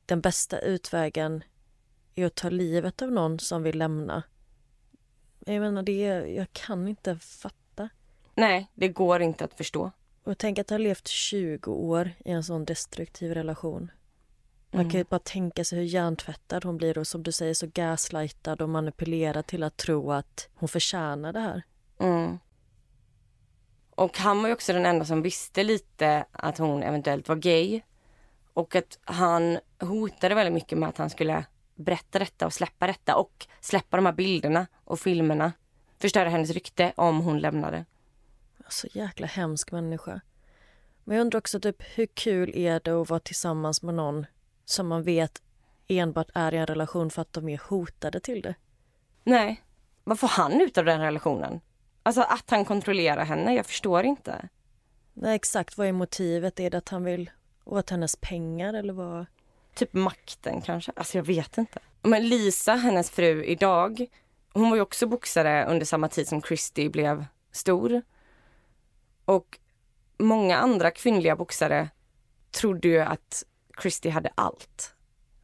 [0.06, 1.44] den bästa utvägen
[2.14, 4.22] är att ta livet av någon som vill lämna.
[5.38, 6.02] Jag menar, det
[6.34, 7.88] jag kan inte fatta.
[8.34, 9.90] Nej, det går inte att förstå.
[10.24, 13.90] Och tänk att ha levt 20 år i en sån destruktiv relation.
[14.76, 15.06] Man kan ju Mm.
[15.10, 19.46] bara tänka sig hur hjärntvättad hon blir och som du säger så gaslightad och manipulerad
[19.46, 21.62] till att tro att hon förtjänar det här.
[21.98, 22.38] Mm.
[23.90, 27.80] Och han var ju också den enda som visste lite att hon eventuellt var gay.
[28.52, 33.16] Och att han hotade väldigt mycket med att han skulle berätta detta och släppa detta
[33.16, 35.52] och släppa de här bilderna och filmerna.
[35.98, 37.84] Förstöra hennes rykte om hon lämnade.
[38.68, 40.20] Så jäkla hemsk människa.
[41.04, 44.26] Men jag undrar också typ hur kul är det att vara tillsammans med någon
[44.66, 45.42] som man vet
[45.88, 48.54] enbart är i en relation för att de är hotade till det.
[49.24, 49.62] Nej,
[50.04, 51.60] vad får han ut av den relationen?
[52.02, 54.48] Alltså att han kontrollerar henne, jag förstår inte.
[55.14, 56.60] Nej, exakt vad är motivet?
[56.60, 57.30] Är det att han vill
[57.64, 59.26] åt hennes pengar eller vad?
[59.74, 60.92] Typ makten kanske.
[60.96, 61.78] Alltså jag vet inte.
[62.02, 64.06] Men Lisa, hennes fru idag,
[64.52, 68.02] hon var ju också boxare under samma tid som Christy blev stor.
[69.24, 69.58] Och
[70.18, 71.88] många andra kvinnliga boxare
[72.50, 73.44] trodde ju att
[73.82, 74.94] Christy hade allt.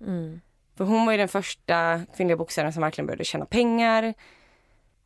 [0.01, 0.41] Mm.
[0.77, 4.15] För hon var ju den första kvinnliga boxaren som verkligen började tjäna pengar.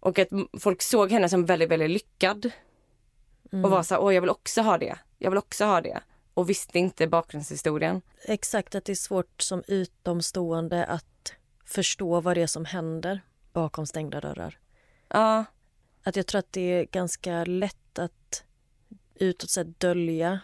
[0.01, 0.29] Och att
[0.61, 2.51] folk såg henne som väldigt, väldigt lyckad.
[3.53, 3.65] Mm.
[3.65, 4.99] Och var så här, åh jag vill också ha det.
[5.19, 6.01] Jag vill också ha det.
[6.35, 8.03] Och visste inte bakgrundshistorien.
[8.25, 11.35] Exakt, att det är svårt som utomstående att
[11.65, 13.21] förstå vad det är som händer
[13.53, 14.59] bakom stängda dörrar.
[15.09, 15.45] Ja.
[16.03, 18.45] Att jag tror att det är ganska lätt att
[19.15, 20.41] utåt sett dölja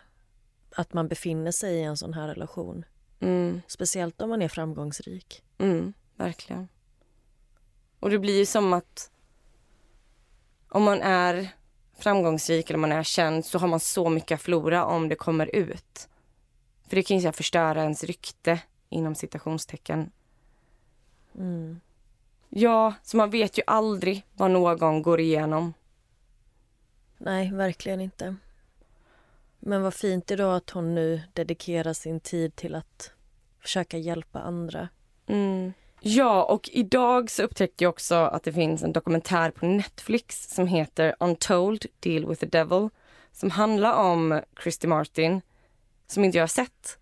[0.77, 2.85] att man befinner sig i en sån här relation.
[3.21, 3.63] Mm.
[3.67, 5.43] Speciellt om man är framgångsrik.
[5.59, 6.69] Mm, verkligen.
[8.01, 9.11] Och det blir ju som att
[10.69, 11.49] om man är
[11.99, 15.57] framgångsrik eller man är känd så har man så mycket att förlora om det kommer
[15.57, 16.09] ut.
[16.87, 20.11] För det kan ju förstöra ens rykte inom citationstecken.
[21.35, 21.81] Mm.
[22.49, 25.75] Ja, så man vet ju aldrig vad någon går igenom.
[27.19, 28.37] Nej, verkligen inte.
[29.65, 33.13] Men vad fint idag att hon nu dedikerar sin tid till att
[33.61, 34.89] försöka hjälpa andra.
[35.27, 35.73] Mm.
[36.01, 40.67] Ja, och idag så upptäckte jag också att det finns en dokumentär på Netflix som
[40.67, 42.89] heter Untold Deal with the Devil
[43.33, 45.41] som handlar om Christy Martin
[46.07, 46.99] som inte jag har sett.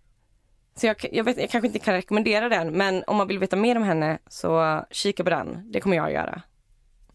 [0.75, 3.55] Så jag, jag, vet, jag kanske inte kan rekommendera den men om man vill veta
[3.55, 5.71] mer om henne så kika på den.
[5.71, 6.41] Det kommer jag att göra.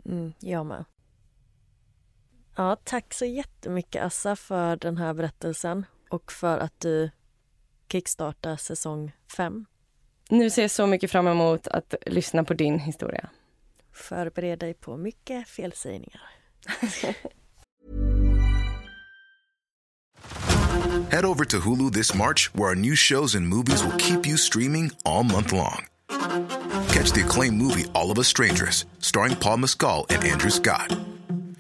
[0.05, 0.85] Mm, jag med.
[2.57, 7.11] Ja, tack så jättemycket Assa för den här berättelsen och för att du
[7.93, 9.67] kickstartar säsong 5.
[10.31, 13.29] Nu ser jag så mycket fram emot att lyssna på din historia.
[13.93, 16.21] Förbered dig på mycket felsägningar.
[21.11, 24.37] Head over to Hulu this March where our new shows and movies will keep you
[24.37, 25.87] streaming all month long.
[26.89, 31.16] Catch the acclaimed movie All of us strangers starring Paul Mescal and Andrew Scott.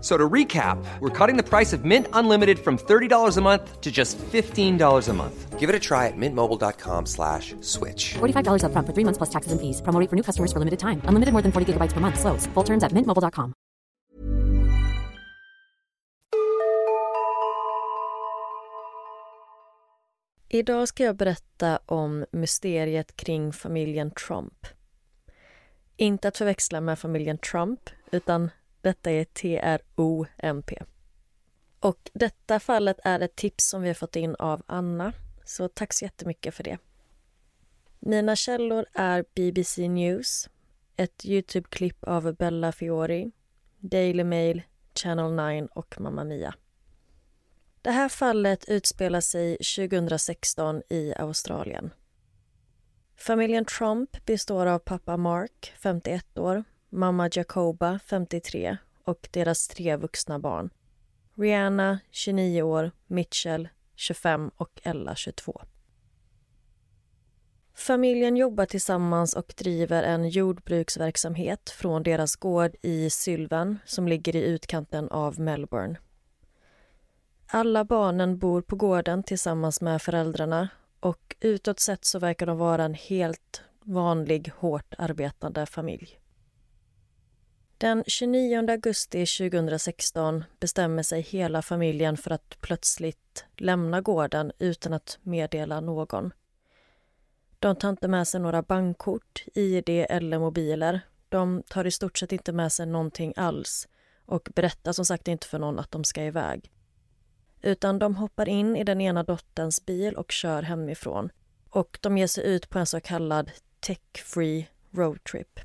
[0.00, 3.90] So to recap, we're cutting the price of Mint Unlimited from $30 a month to
[3.90, 5.58] just $15 a month.
[5.58, 8.14] Give it a try at mintmobile.com slash switch.
[8.14, 9.82] $45 up front for three months plus taxes and fees.
[9.82, 11.02] Promo for new customers for limited time.
[11.06, 12.20] Unlimited more than 40 gigabytes per month.
[12.20, 12.46] Slows.
[12.54, 13.54] Full terms at mintmobile.com.
[20.50, 24.66] Idag ska jag berätta om mysteriet kring familjen Trump.
[25.96, 30.70] Inte att förväxla med familjen Trump, utan Detta är TROMP.
[31.80, 35.12] Och detta fallet är ett tips som vi har fått in av Anna,
[35.44, 36.78] så tack så jättemycket för det.
[37.98, 40.48] Mina källor är BBC News,
[40.96, 43.30] ett Youtube-klipp av Bella Fiori,
[43.78, 44.62] Daily Mail,
[44.94, 46.54] Channel 9 och Mamma Mia.
[47.82, 51.90] Det här fallet utspelar sig 2016 i Australien.
[53.16, 60.38] Familjen Trump består av pappa Mark, 51 år, mamma Jacoba, 53 och deras tre vuxna
[60.38, 60.70] barn.
[61.34, 65.60] Rihanna, 29 år, Mitchell, 25 och Ella, 22.
[67.74, 74.42] Familjen jobbar tillsammans och driver en jordbruksverksamhet från deras gård i Sylvan som ligger i
[74.44, 75.98] utkanten av Melbourne.
[77.46, 80.68] Alla barnen bor på gården tillsammans med föräldrarna
[81.00, 86.18] och utåt sett så verkar de vara en helt vanlig, hårt arbetande familj.
[87.80, 95.18] Den 29 augusti 2016 bestämmer sig hela familjen för att plötsligt lämna gården utan att
[95.22, 96.32] meddela någon.
[97.58, 101.00] De tar inte med sig några bankkort, ID eller mobiler.
[101.28, 103.88] De tar i stort sett inte med sig någonting alls
[104.26, 106.70] och berättar som sagt inte för någon att de ska iväg.
[107.62, 111.30] Utan de hoppar in i den ena dotterns bil och kör hemifrån.
[111.70, 115.60] Och de ger sig ut på en så kallad tech-free roadtrip.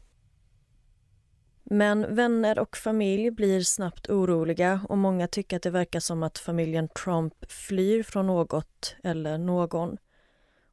[1.64, 6.38] Men vänner och familj blir snabbt oroliga och många tycker att det verkar som att
[6.38, 9.98] familjen Trump flyr från något eller någon.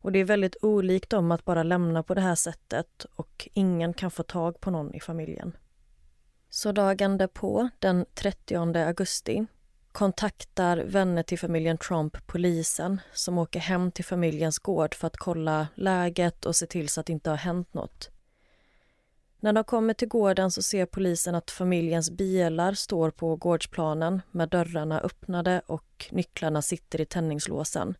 [0.02, 3.94] Och det är väldigt olikt dem att bara lämna på det här sättet och ingen
[3.94, 5.56] kan få tag på någon i familjen.
[6.48, 9.46] Så dagen därpå, den 30 augusti,
[9.92, 15.68] kontaktar vänner till familjen Trump polisen som åker hem till familjens gård för att kolla
[15.74, 18.10] läget och se till så att det inte har hänt något.
[19.42, 24.48] När de kommer till gården så ser polisen att familjens bilar står på gårdsplanen med
[24.48, 27.94] dörrarna öppnade och nycklarna sitter i tändningslåsen.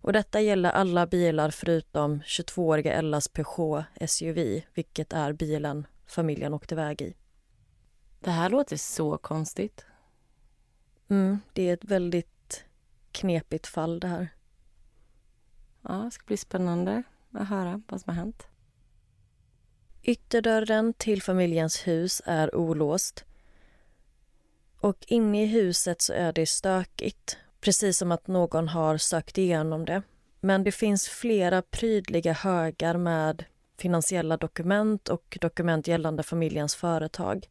[0.00, 6.74] Och detta gäller alla bilar förutom 22-åriga Ellas Peugeot SUV, vilket är bilen familjen åkte
[6.74, 7.14] iväg i.
[8.20, 9.86] Det här låter så konstigt.
[11.08, 12.64] Mm, det är ett väldigt
[13.12, 14.28] knepigt fall det här.
[15.82, 18.46] Ja, det ska bli spännande att höra vad som har hänt.
[20.06, 23.24] Ytterdörren till familjens hus är olåst.
[24.80, 29.84] Och inne i huset så är det stökigt, precis som att någon har sökt igenom
[29.84, 30.02] det.
[30.40, 33.44] Men det finns flera prydliga högar med
[33.78, 37.48] finansiella dokument och dokument gällande familjens företag.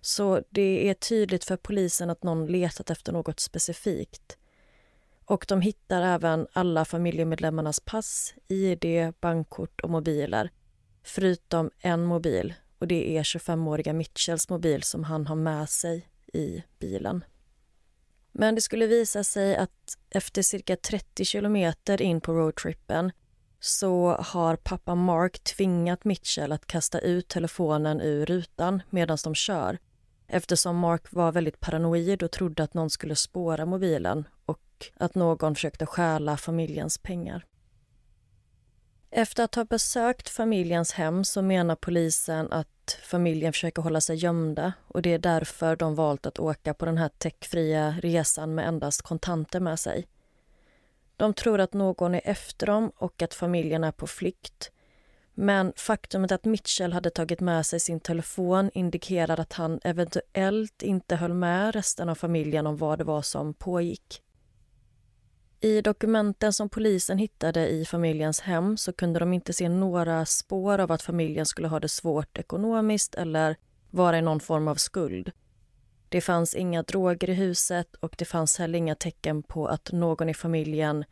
[0.00, 4.36] Så det är tydligt för polisen att någon letat efter något specifikt.
[5.24, 10.50] Och de hittar även alla familjemedlemmarnas pass, id, bankkort och mobiler
[11.02, 16.62] förutom en mobil och det är 25-åriga Mitchells mobil som han har med sig i
[16.78, 17.24] bilen.
[18.32, 23.12] Men det skulle visa sig att efter cirka 30 kilometer in på roadtrippen
[23.60, 29.78] så har pappa Mark tvingat Mitchell att kasta ut telefonen ur rutan medan de kör
[30.32, 35.54] eftersom Mark var väldigt paranoid och trodde att någon skulle spåra mobilen och att någon
[35.54, 37.46] försökte stjäla familjens pengar.
[39.14, 44.72] Efter att ha besökt familjens hem så menar polisen att familjen försöker hålla sig gömda
[44.88, 49.02] och det är därför de valt att åka på den här täckfria resan med endast
[49.02, 50.06] kontanter med sig.
[51.16, 54.70] De tror att någon är efter dem och att familjen är på flykt.
[55.34, 61.16] Men faktumet att Mitchell hade tagit med sig sin telefon indikerar att han eventuellt inte
[61.16, 64.22] höll med resten av familjen om vad det var som pågick.
[65.64, 70.78] I dokumenten som polisen hittade i familjens hem så kunde de inte se några spår
[70.78, 73.56] av att familjen skulle ha det svårt ekonomiskt eller
[73.90, 75.32] vara i någon form av skuld.
[76.08, 80.28] Det fanns inga droger i huset och det fanns heller inga tecken på att någon
[80.28, 81.04] i familjen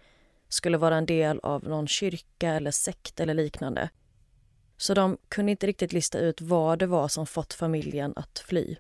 [0.48, 3.90] skulle vara en del av någon kyrka eller sekt eller liknande.
[4.76, 8.76] Så de kunde inte riktigt lista ut vad det var som fått familjen att fly.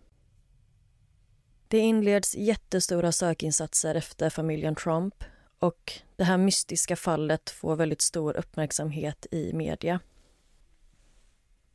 [1.68, 5.14] Det inleds jättestora sökinsatser efter familjen Trump
[5.60, 10.00] och det här mystiska fallet får väldigt stor uppmärksamhet i media.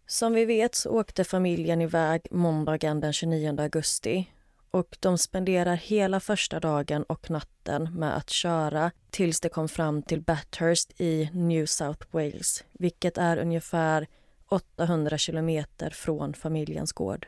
[0.07, 4.31] Som vi vet så åkte familjen iväg måndagen den 29 augusti
[4.71, 10.01] och de spenderar hela första dagen och natten med att köra tills de kom fram
[10.01, 14.07] till Bathurst i New South Wales vilket är ungefär
[14.49, 17.27] 800 kilometer från familjens gård.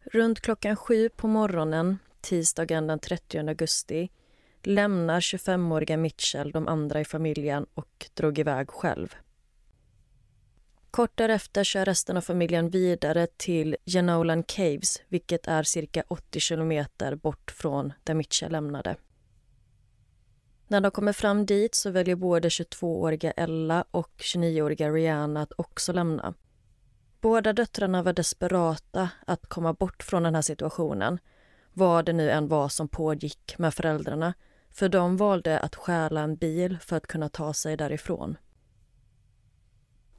[0.00, 4.10] Runt klockan sju på morgonen tisdagen den 30 augusti
[4.62, 9.14] lämnar 25-åriga Mitchell de andra i familjen och drog iväg själv.
[10.90, 17.14] Kort därefter kör resten av familjen vidare till Genolan Caves vilket är cirka 80 kilometer
[17.14, 18.96] bort från där Mitchell lämnade.
[20.68, 25.92] När de kommer fram dit så väljer både 22-åriga Ella och 29-åriga Rihanna att också
[25.92, 26.34] lämna.
[27.20, 31.18] Båda döttrarna var desperata att komma bort från den här situationen
[31.72, 34.34] vad det nu än var som pågick med föräldrarna
[34.72, 38.36] för de valde att stjäla en bil för att kunna ta sig därifrån.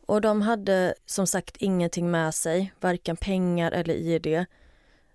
[0.05, 4.45] Och de hade som sagt ingenting med sig, varken pengar eller ID.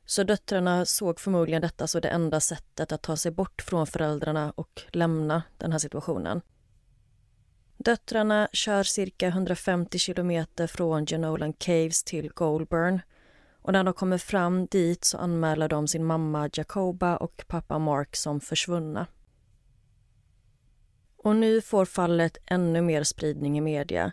[0.04, 4.52] Så döttrarna såg förmodligen detta som det enda sättet att ta sig bort från föräldrarna
[4.56, 6.40] och lämna den här situationen.
[7.76, 13.00] Döttrarna kör cirka 150 kilometer från Genolan Caves till Goulburn
[13.62, 18.16] och när de kommer fram dit så anmäler de sin mamma Jacoba och pappa Mark
[18.16, 19.06] som försvunna.
[21.26, 24.12] Och nu får fallet ännu mer spridning i media.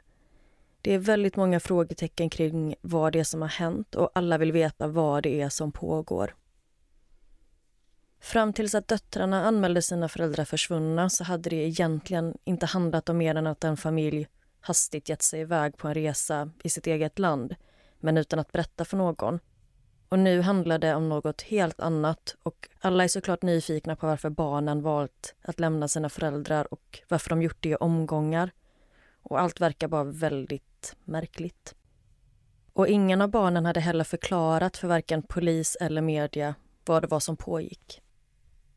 [0.82, 4.52] Det är väldigt många frågetecken kring vad det är som har hänt och alla vill
[4.52, 6.36] veta vad det är som pågår.
[8.20, 13.18] Fram tills att döttrarna anmälde sina föräldrar försvunna så hade det egentligen inte handlat om
[13.18, 14.28] mer än att en familj
[14.60, 17.56] hastigt gett sig iväg på en resa i sitt eget land
[18.00, 19.40] men utan att berätta för någon.
[20.14, 24.30] Och nu handlar det om något helt annat och alla är såklart nyfikna på varför
[24.30, 28.52] barnen valt att lämna sina föräldrar och varför de gjort det i omgångar.
[29.24, 31.76] Och allt verkar bara väldigt märkligt.
[32.74, 36.56] Och ingen av barnen hade heller förklarat för varken polis eller media
[36.86, 38.02] vad det var som pågick.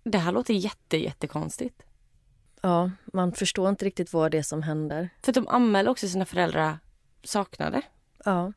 [0.02, 1.82] Det här låter jätte, jättekonstigt.
[2.60, 5.08] Ja, man förstår inte riktigt vad det är som händer.
[5.22, 6.78] För de anmäler också sina föräldrar
[7.24, 7.82] saknade.
[8.24, 8.52] Ja.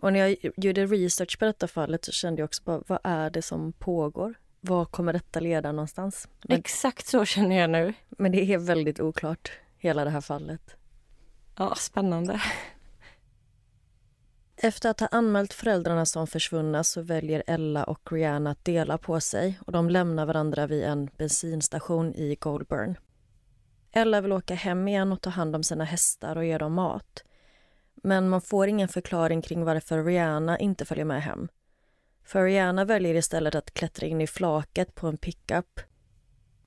[0.00, 3.30] Och när jag gjorde research på detta fallet så kände jag också bara, vad är
[3.30, 4.34] det som pågår?
[4.60, 6.28] Var kommer detta leda någonstans?
[6.48, 7.94] Men, Exakt så känner jag nu.
[8.08, 10.76] Men det är väldigt oklart, hela det här fallet.
[11.56, 12.40] Ja, spännande.
[14.56, 19.20] Efter att ha anmält föräldrarna som försvunna så väljer Ella och Rihanna att dela på
[19.20, 22.98] sig och de lämnar varandra vid en bensinstation i Goldburn.
[23.92, 27.24] Ella vill åka hem igen och ta hand om sina hästar och ge dem mat.
[28.02, 31.48] Men man får ingen förklaring kring varför Rihanna inte följer med hem.
[32.24, 35.80] För Rihanna väljer istället att klättra in i flaket på en pickup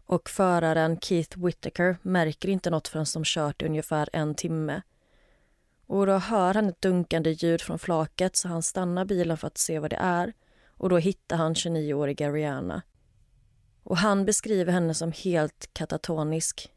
[0.06, 4.82] och föraren Keith Whittaker märker inte något förrän de kört i ungefär en timme.
[5.88, 9.58] Och då hör han ett dunkande ljud från flaket så han stannar bilen för att
[9.58, 10.34] se vad det är
[10.68, 12.82] och då hittar han 29-åriga Rihanna.
[13.84, 16.72] Och han beskriver henne som helt katatonisk.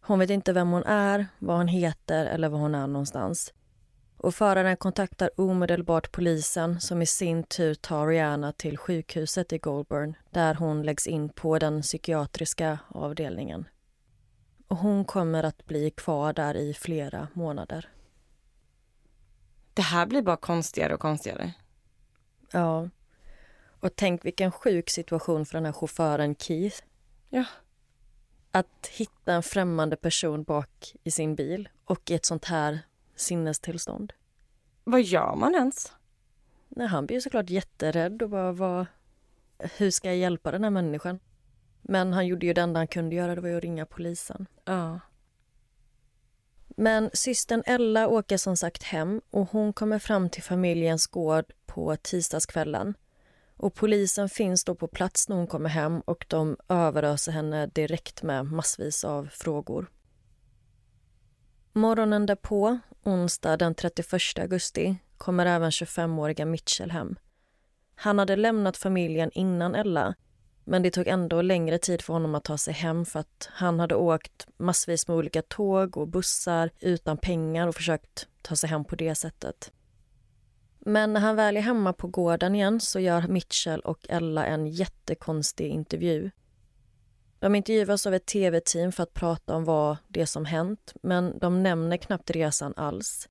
[0.00, 3.52] Hon vet inte vem hon är, vad hon heter eller var hon är någonstans.
[4.22, 10.16] Och föraren kontaktar omedelbart polisen som i sin tur tar Rihanna till sjukhuset i Goulburn
[10.30, 13.68] där hon läggs in på den psykiatriska avdelningen.
[14.68, 17.88] Och hon kommer att bli kvar där i flera månader.
[19.74, 21.52] Det här blir bara konstigare och konstigare.
[22.52, 22.88] Ja.
[23.80, 26.82] Och tänk vilken sjuk situation för den här chauffören Keith.
[27.28, 27.44] Ja.
[28.50, 32.80] Att hitta en främmande person bak i sin bil och i ett sånt här
[33.20, 34.12] sinnestillstånd.
[34.84, 35.92] Vad gör man ens?
[36.68, 38.86] Nej, han blir såklart jätterädd och bara vad,
[39.76, 41.18] hur ska jag hjälpa den här människan?
[41.82, 44.46] Men han gjorde ju det enda han kunde göra, det var att ringa polisen.
[44.64, 45.00] Ja.
[46.76, 51.96] Men systern Ella åker som sagt hem och hon kommer fram till familjens gård på
[51.96, 52.94] tisdagskvällen.
[53.56, 58.22] Och polisen finns då på plats när hon kommer hem och de överöser henne direkt
[58.22, 59.90] med massvis av frågor.
[61.72, 67.16] Morgonen därpå, onsdag den 31 augusti, kommer även 25-åriga Mitchell hem.
[67.94, 70.14] Han hade lämnat familjen innan Ella
[70.70, 73.80] men det tog ändå längre tid för honom att ta sig hem för att han
[73.80, 78.84] hade åkt massvis med olika tåg och bussar utan pengar och försökt ta sig hem
[78.84, 79.72] på det sättet.
[80.78, 84.66] Men när han väl är hemma på gården igen så gör Mitchell och Ella en
[84.66, 86.30] jättekonstig intervju.
[87.40, 91.62] De intervjuas av ett tv-team för att prata om vad det som hänt men de
[91.62, 93.28] nämner knappt resan alls.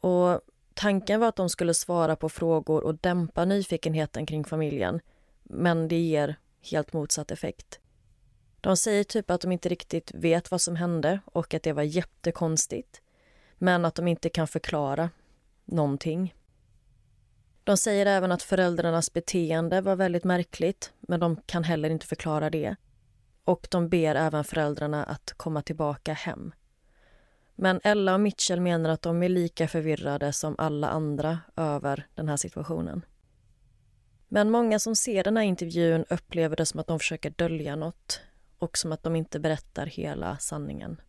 [0.00, 0.40] Och
[0.74, 5.00] Tanken var att de skulle svara på frågor och dämpa nyfikenheten kring familjen
[5.42, 7.80] men det ger helt motsatt effekt.
[8.60, 11.82] De säger typ att de inte riktigt vet vad som hände och att det var
[11.82, 13.02] jättekonstigt
[13.58, 15.10] men att de inte kan förklara
[15.64, 16.34] någonting.
[17.64, 22.50] De säger även att föräldrarnas beteende var väldigt märkligt men de kan heller inte förklara
[22.50, 22.76] det.
[23.44, 26.52] Och de ber även föräldrarna att komma tillbaka hem.
[27.54, 32.28] Men Ella och Mitchell menar att de är lika förvirrade som alla andra över den
[32.28, 33.04] här situationen.
[34.28, 38.20] Men många som ser den här intervjun upplever det som att de försöker dölja något
[38.58, 41.00] och som att de inte berättar hela sanningen.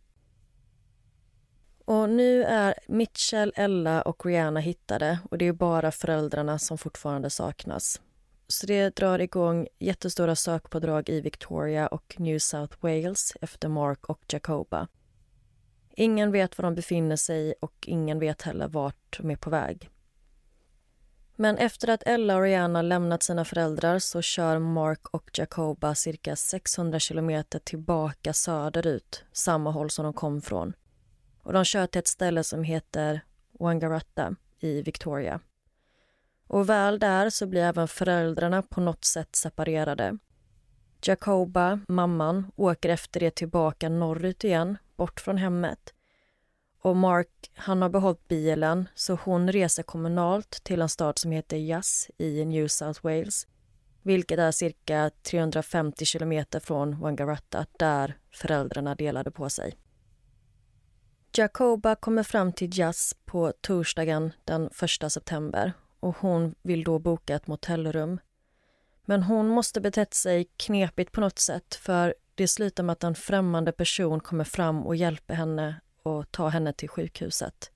[1.84, 7.30] Och nu är Mitchell, Ella och Rihanna hittade och det är bara föräldrarna som fortfarande
[7.30, 8.00] saknas.
[8.48, 14.20] Så det drar igång jättestora sökpådrag i Victoria och New South Wales efter Mark och
[14.28, 14.88] Jacoba.
[15.96, 19.90] Ingen vet var de befinner sig och ingen vet heller vart de är på väg.
[21.36, 26.36] Men efter att Ella och Rihanna lämnat sina föräldrar så kör Mark och Jacoba cirka
[26.36, 30.72] 600 kilometer tillbaka söderut, samma håll som de kom från.
[31.42, 33.20] Och de kör till ett ställe som heter
[33.60, 35.40] Wangaratta i Victoria.
[36.46, 40.18] Och väl där så blir även föräldrarna på något sätt separerade.
[41.02, 45.94] Jacoba, mamman, åker efter det tillbaka norrut igen, bort från hemmet.
[46.82, 51.56] Och Mark, han har behållit bilen så hon reser kommunalt till en stad som heter
[51.56, 53.46] Yass i New South Wales
[54.04, 59.78] vilket är cirka 350 kilometer från Wangaratta där föräldrarna delade på sig.
[61.36, 64.70] Jacoba kommer fram till Jazz på torsdagen den
[65.02, 65.72] 1 september
[66.04, 68.20] och hon vill då boka ett motellrum.
[69.04, 73.14] Men hon måste betett sig knepigt på något sätt för det slutar med att en
[73.14, 77.70] främmande person kommer fram och hjälper henne och tar henne till sjukhuset.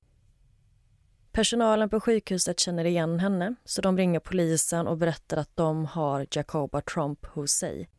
[1.31, 6.27] Personalen på sjukhuset känner igen henne så de ringer polisen och berättar att de har
[6.31, 7.89] Jacoba Trump hos sig.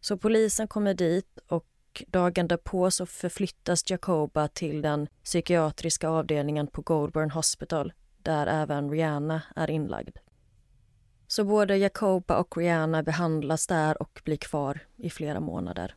[0.00, 1.66] Så polisen kommer dit och
[2.06, 7.92] dagen därpå så förflyttas Jacoba till den psykiatriska avdelningen på Goldburn Hospital
[8.22, 10.16] där även Rihanna är inlagd.
[11.26, 15.94] Så både Jacoba och Rihanna behandlas där och blir kvar i flera månader.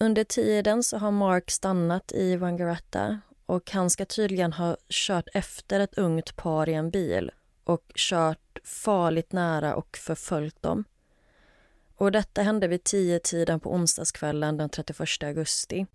[0.00, 5.80] Under tiden så har Mark stannat i Wangaratta och han ska tydligen ha kört efter
[5.80, 7.30] ett ungt par i en bil
[7.64, 10.84] och kört farligt nära och förföljt dem.
[11.96, 15.86] Och detta hände vid tio tiden på onsdagskvällen den 31 augusti.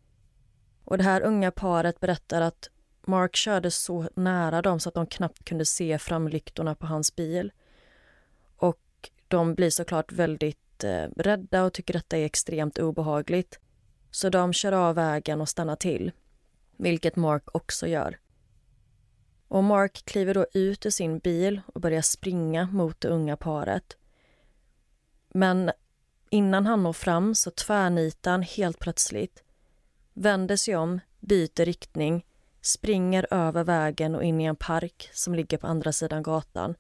[0.84, 2.70] Och det här unga paret berättar att
[3.08, 7.52] Mark körde så nära dem så att de knappt kunde se framlyktorna på hans bil.
[8.58, 13.60] Och de blir såklart väldigt eh, rädda och tycker detta är extremt obehagligt.
[14.12, 16.12] Så de kör av vägen och stannar till,
[16.78, 18.20] vilket Mark också gör.
[19.48, 23.98] Och Mark kliver då ut ur sin bil och börjar springa mot det unga paret.
[25.30, 25.72] Men
[26.30, 29.44] innan han når fram så tvärnitar han helt plötsligt,
[30.14, 32.26] vänder sig om, byter riktning,
[32.68, 36.76] springer över vägen och in i en park som ligger på andra sidan gatan.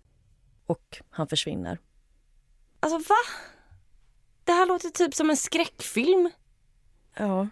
[0.65, 1.79] Och han försvinner.
[2.79, 3.15] Alltså va?
[4.43, 6.29] Det här låter typ som en skräckfilm.
[7.17, 7.47] Ja,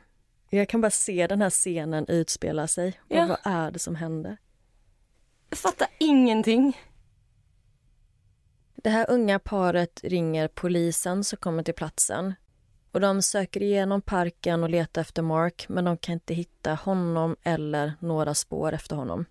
[0.49, 2.99] jag kan bara se den här scenen utspela sig.
[3.09, 3.25] Och Ja.
[3.27, 4.37] vad är det som händer?
[5.49, 6.77] Jag fattar ingenting.
[8.75, 12.33] Det här unga paret ringer polisen som kommer till platsen.
[12.95, 17.35] Och De söker igenom parken och letar efter Mark men de kan inte hitta honom
[17.43, 19.25] eller några spår efter honom.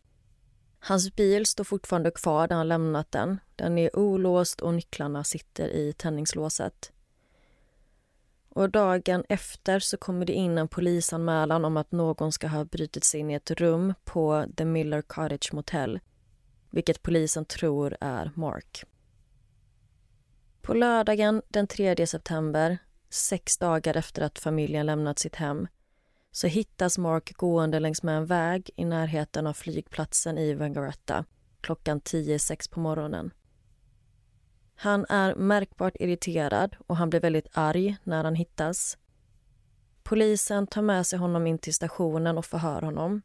[0.79, 3.39] Hans bil står fortfarande kvar där han lämnat den.
[3.57, 6.93] Den är olåst och nycklarna sitter i tändningslåset.
[8.49, 13.05] Och dagen efter så kommer det in en polisanmälan om att någon ska ha brutit
[13.05, 16.01] sig in i ett rum på The Miller Cottage Motel
[16.71, 18.85] vilket polisen tror är Mark.
[20.63, 22.79] På lördagen den 3 september,
[23.15, 25.69] sex dagar efter att familjen lämnat sitt hem
[26.31, 31.25] så hittas Mark gående längs med en väg i närheten av flygplatsen i Wangaratta
[31.61, 33.31] klockan 10.06 på morgonen.
[34.77, 38.99] Han är märkbart irriterad och han blir väldigt arg när han hittas.
[40.03, 43.23] Polisen tar med sig honom in till stationen och förhör honom.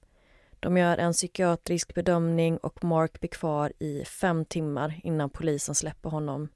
[0.59, 6.09] De gör en psykiatrisk bedömning och Mark blir kvar i fem timmar innan polisen släpper
[6.09, 6.49] honom.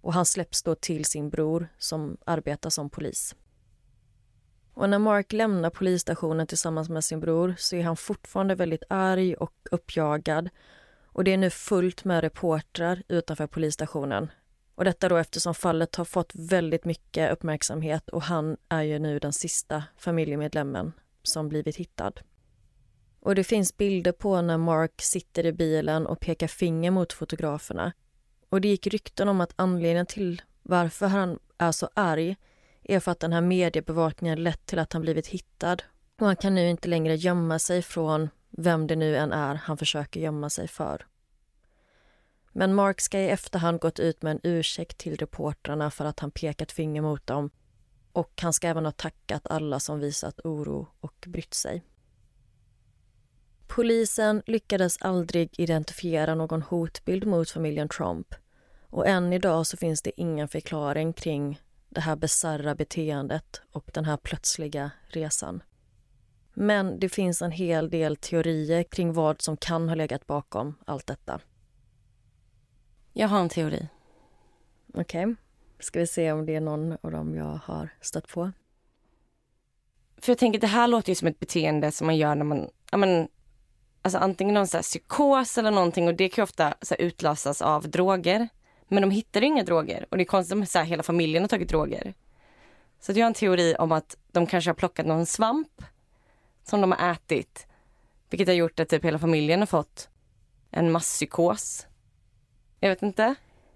[0.00, 3.34] Och Han släpps då till sin bror som arbetar som polis.
[4.74, 9.34] Och när Mark lämnar polisstationen tillsammans med sin bror så är han fortfarande väldigt arg
[9.34, 10.48] och uppjagad.
[11.04, 14.30] Och Det är nu fullt med reportrar utanför polisstationen.
[14.74, 19.18] Och Detta då eftersom fallet har fått väldigt mycket uppmärksamhet och han är ju nu
[19.18, 20.92] den sista familjemedlemmen
[21.22, 22.12] som blivit hittad.
[23.20, 27.92] Och det finns bilder på när Mark sitter i bilen och pekar finger mot fotograferna.
[28.50, 32.36] Och det gick rykten om att anledningen till varför han är så arg
[32.82, 35.76] är för att den här mediebevakningen lett till att han blivit hittad.
[36.18, 39.76] Och han kan nu inte längre gömma sig från vem det nu än är han
[39.76, 41.06] försöker gömma sig för.
[42.52, 46.30] Men Mark ska i efterhand gått ut med en ursäkt till reportrarna för att han
[46.30, 47.50] pekat finger mot dem
[48.12, 51.82] och han ska även ha tackat alla som visat oro och brytt sig.
[53.66, 58.34] Polisen lyckades aldrig identifiera någon hotbild mot familjen Trump
[58.90, 64.04] och än idag så finns det ingen förklaring kring det här bisarra beteendet och den
[64.04, 65.62] här plötsliga resan.
[66.54, 71.06] Men det finns en hel del teorier kring vad som kan ha legat bakom allt
[71.06, 71.40] detta.
[73.12, 73.88] Jag har en teori.
[74.94, 75.34] Okej,
[75.78, 78.50] ska vi se om det är någon av dem jag har stött på.
[80.16, 82.68] För jag tänker det här låter ju som ett beteende som man gör när man,
[82.90, 83.28] ja men,
[84.02, 87.90] alltså antingen någon så psykos eller någonting och det kan ju ofta så utlösas av
[87.90, 88.48] droger.
[88.92, 91.68] Men de hittar ju inga droger och det är konstigt här, hela familjen har tagit
[91.68, 92.14] droger.
[93.00, 95.82] Så att jag har en teori om att de kanske har plockat någon svamp
[96.64, 97.66] som de har ätit.
[98.30, 100.08] Vilket har gjort att typ hela familjen har fått
[100.70, 101.86] en masspsykos.
[102.80, 103.34] Jag vet inte.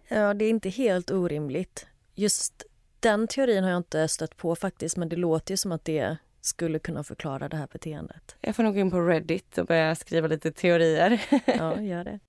[0.09, 1.87] Ja, det är inte helt orimligt.
[2.15, 2.65] Just
[3.01, 6.17] den teorin har jag inte stött på faktiskt, men det låter ju som att det
[6.41, 8.37] skulle kunna förklara det här beteendet.
[8.41, 11.27] Jag får nog gå in på Reddit och börja skriva lite teorier.
[11.47, 12.21] Ja, gör det.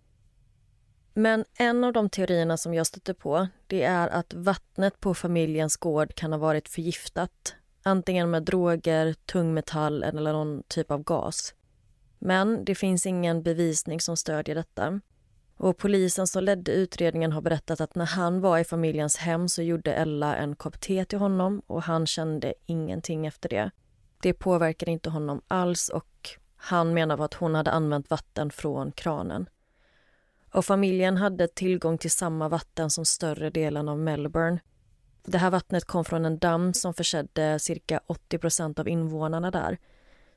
[1.18, 5.78] Men en av de teorierna som jag stötte på det är att vattnet på familjens
[5.78, 7.55] gård kan ha varit förgiftat.
[7.84, 11.53] Antingen med droger, tungmetall eller någon typ av gas.
[12.20, 15.01] Men det finns ingen bevisning som stödjer detta.
[15.57, 19.61] Och Polisen som ledde utredningen har berättat att när han var i familjens hem så
[19.61, 23.72] gjorde Ella en kopp te till honom och han kände ingenting efter det.
[24.22, 28.91] Det påverkade inte honom alls och han menar på att hon hade använt vatten från
[28.91, 29.49] kranen.
[30.56, 34.60] Och familjen hade tillgång till samma vatten som större delen av Melbourne.
[35.24, 39.78] Det här vattnet kom från en damm som försedde cirka 80% av invånarna där.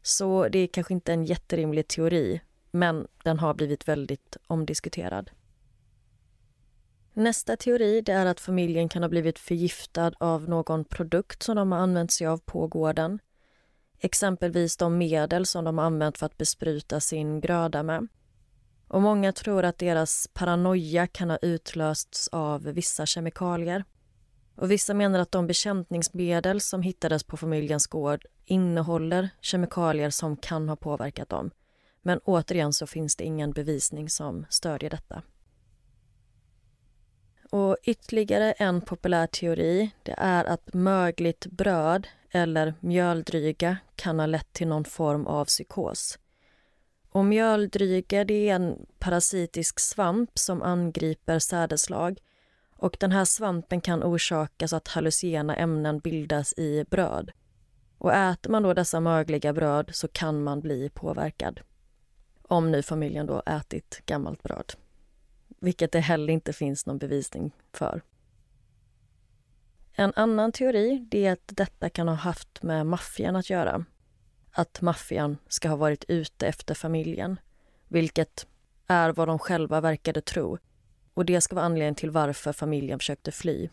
[0.03, 2.41] Så det är kanske inte en jätterimlig teori,
[2.71, 5.31] men den har blivit väldigt omdiskuterad.
[7.13, 11.73] Nästa teori det är att familjen kan ha blivit förgiftad av någon produkt som de
[11.73, 13.19] har använt sig av på gården.
[13.99, 18.09] Exempelvis de medel som de har använt för att bespruta sin gröda med.
[18.89, 23.85] Och Många tror att deras paranoia kan ha utlösts av vissa kemikalier.
[24.55, 30.69] Och Vissa menar att de bekämpningsmedel som hittades på familjens gård innehåller kemikalier som kan
[30.69, 31.51] ha påverkat dem.
[32.03, 35.23] Men återigen så finns det ingen bevisning som stödjer detta.
[37.51, 44.53] Och ytterligare en populär teori det är att mögligt bröd eller mjöldryga kan ha lett
[44.53, 46.19] till någon form av psykos.
[47.11, 52.19] Och mjöldryga det är en parasitisk svamp som angriper sädeslag
[52.79, 57.31] och den här svampen kan orsaka så att hallucinogena ämnen bildas i bröd.
[57.99, 61.61] Och äter man då dessa mögliga bröd så kan man bli påverkad.
[62.43, 64.73] Om nu familjen då ätit gammalt bröd.
[65.61, 68.03] Vilket det heller inte finns någon bevisning för.
[69.93, 73.85] En annan teori är att detta kan ha haft med maffian att göra.
[74.59, 77.41] Att maffian ska ha varit ute efter familjen,
[77.89, 78.47] vilket
[78.87, 80.59] är vad de själva verkade tro.
[81.15, 83.69] Och det ska vara anledningen till varför familjen försökte fly.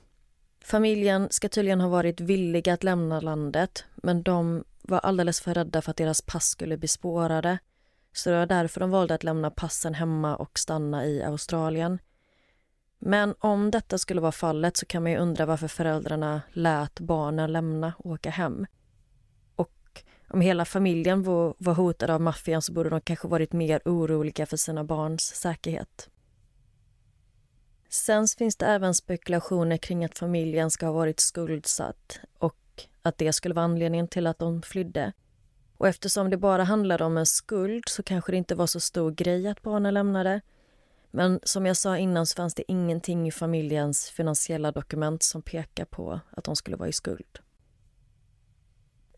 [0.64, 5.82] Familjen ska tydligen ha varit villiga att lämna landet men de var alldeles för rädda
[5.82, 7.58] för att deras pass skulle bli spårade.
[8.14, 12.00] Så det var därför de valde att lämna passen hemma och stanna i Australien.
[13.00, 17.52] Men om detta skulle vara fallet så kan man ju undra varför föräldrarna lät barnen
[17.52, 18.66] lämna och åka hem.
[20.36, 24.46] Om hela familjen var, var hotad av maffian så borde de kanske varit mer oroliga
[24.46, 26.10] för sina barns säkerhet.
[27.90, 32.58] Sen finns det även spekulationer kring att familjen ska ha varit skuldsatt och
[33.02, 35.14] att det skulle vara anledningen till att de flydde.
[35.78, 39.12] Och eftersom det bara handlade om en skuld så kanske det inte var så stor
[39.12, 40.42] grej att barnen lämnade.
[41.12, 45.86] Men som jag sa innan så fanns det ingenting i familjens finansiella dokument som pekar
[45.86, 47.40] på att de skulle vara i skuld.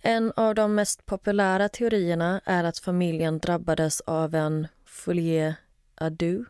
[0.08, 5.56] En av de mest populära teorierna är att familjen drabbades av en folie
[5.96, 6.46] à deux.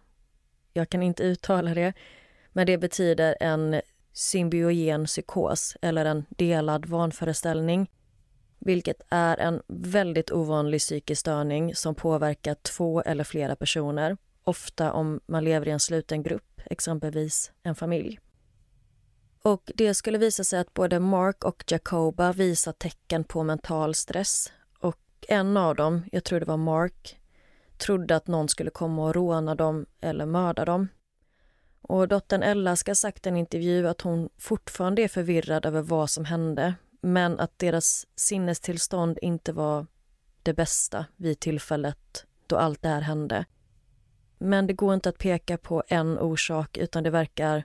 [0.73, 1.93] Jag kan inte uttala det,
[2.51, 3.81] men det betyder en
[4.13, 7.89] symbiogen psykos eller en delad vanföreställning
[8.59, 15.19] vilket är en väldigt ovanlig psykisk störning som påverkar två eller flera personer ofta om
[15.25, 18.19] man lever i en sluten grupp, exempelvis en familj.
[19.41, 24.51] Och Det skulle visa sig att både Mark och Jacoba visar tecken på mental stress.
[24.79, 27.19] Och En av dem, jag tror det var Mark,
[27.77, 30.87] trodde att någon skulle komma och råna dem eller mörda dem.
[31.81, 35.81] Och dottern Ella ska ha sagt i en intervju att hon fortfarande är förvirrad över
[35.81, 39.87] vad som hände men att deras sinnestillstånd inte var
[40.43, 43.45] det bästa vid tillfället då allt det här hände.
[44.37, 47.63] Men det går inte att peka på en orsak utan det verkar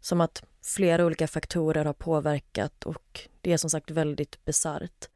[0.00, 5.08] som att flera olika faktorer har påverkat och det är som sagt väldigt bisarrt.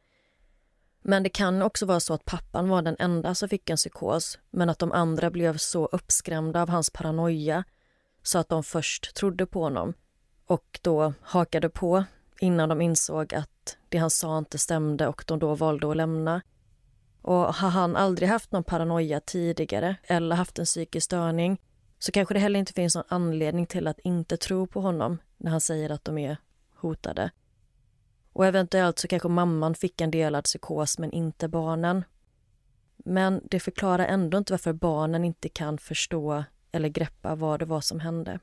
[1.02, 4.38] Men det kan också vara så att pappan var den enda som fick en psykos
[4.50, 7.64] men att de andra blev så uppskrämda av hans paranoia
[8.22, 9.94] så att de först trodde på honom
[10.46, 12.04] och då hakade på
[12.40, 16.42] innan de insåg att det han sa inte stämde och de då valde att lämna.
[17.22, 21.60] Och har han aldrig haft någon paranoia tidigare eller haft en psykisk störning
[21.98, 25.50] så kanske det heller inte finns någon anledning till att inte tro på honom när
[25.50, 26.36] han säger att de är
[26.74, 27.30] hotade.
[28.32, 32.04] Och eventuellt så kanske mamman fick en delad psykos men inte barnen.
[32.96, 37.80] Men det förklarar ändå inte varför barnen inte kan förstå eller greppa vad det var
[37.80, 38.40] som hände.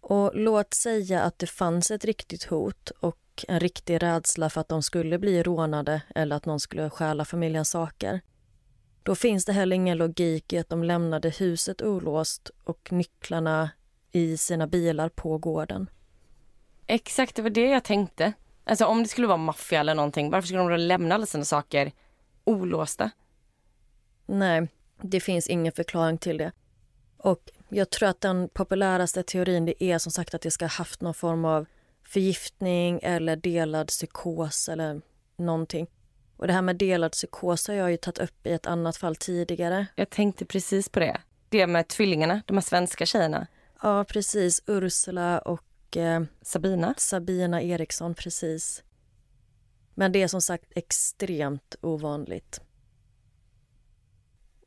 [0.00, 4.68] Och låt säga att det fanns ett riktigt hot och en riktig rädsla för att
[4.68, 8.20] de skulle bli rånade eller att någon skulle stjäla familjens saker.
[9.02, 13.70] Då finns det heller ingen logik i att de lämnade huset olåst och nycklarna
[14.12, 15.90] i sina bilar på gården.
[16.86, 18.32] Exakt, det var det jag tänkte.
[18.64, 21.44] Alltså om det skulle vara maffia eller någonting, varför skulle de då lämna alla sina
[21.44, 21.92] saker
[22.44, 23.10] olåsta?
[24.26, 24.68] Nej,
[25.02, 26.52] det finns ingen förklaring till det.
[27.18, 30.70] Och jag tror att den populäraste teorin det är som sagt att det ska ha
[30.70, 31.66] haft någon form av
[32.04, 35.00] förgiftning eller delad psykos eller
[35.36, 35.86] någonting.
[36.36, 39.16] Och det här med delad psykos har jag ju tagit upp i ett annat fall
[39.16, 39.86] tidigare.
[39.94, 41.20] Jag tänkte precis på det.
[41.48, 43.46] Det med tvillingarna, de här svenska tjejerna.
[43.82, 44.62] Ja, precis.
[44.66, 46.94] Ursula och eh, Sabina.
[46.98, 48.82] Sabina Eriksson, precis.
[49.94, 52.60] Men det är som sagt extremt ovanligt.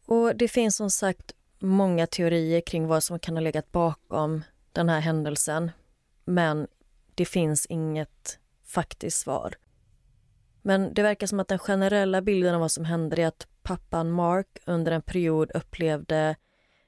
[0.06, 4.90] Och det finns som sagt många teorier kring vad som kan ha legat bakom den
[4.90, 5.72] här händelsen.
[6.26, 6.68] Men
[7.16, 9.56] det finns inget faktiskt svar.
[10.62, 14.12] Men det verkar som att den generella bilden av vad som hände är att pappan
[14.12, 16.36] Mark under en period upplevde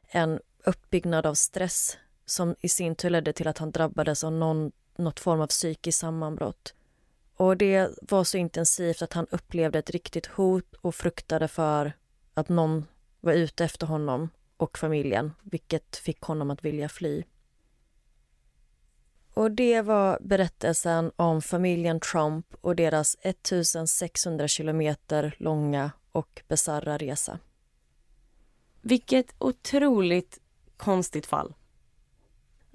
[0.07, 1.97] en uppbyggnad av stress
[2.31, 5.99] som i sin tur ledde till att han drabbades av någon, något form av psykiskt
[5.99, 6.73] sammanbrott.
[7.35, 11.93] Och det var så intensivt att han upplevde ett riktigt hot och fruktade för
[12.33, 12.85] att någon
[13.19, 17.23] var ute efter honom och familjen, vilket fick honom att vilja fly.
[19.33, 27.39] Och det var berättelsen om familjen Trump och deras 1600 kilometer långa och bisarra resa.
[28.81, 30.39] Vilket otroligt
[30.77, 31.53] konstigt fall.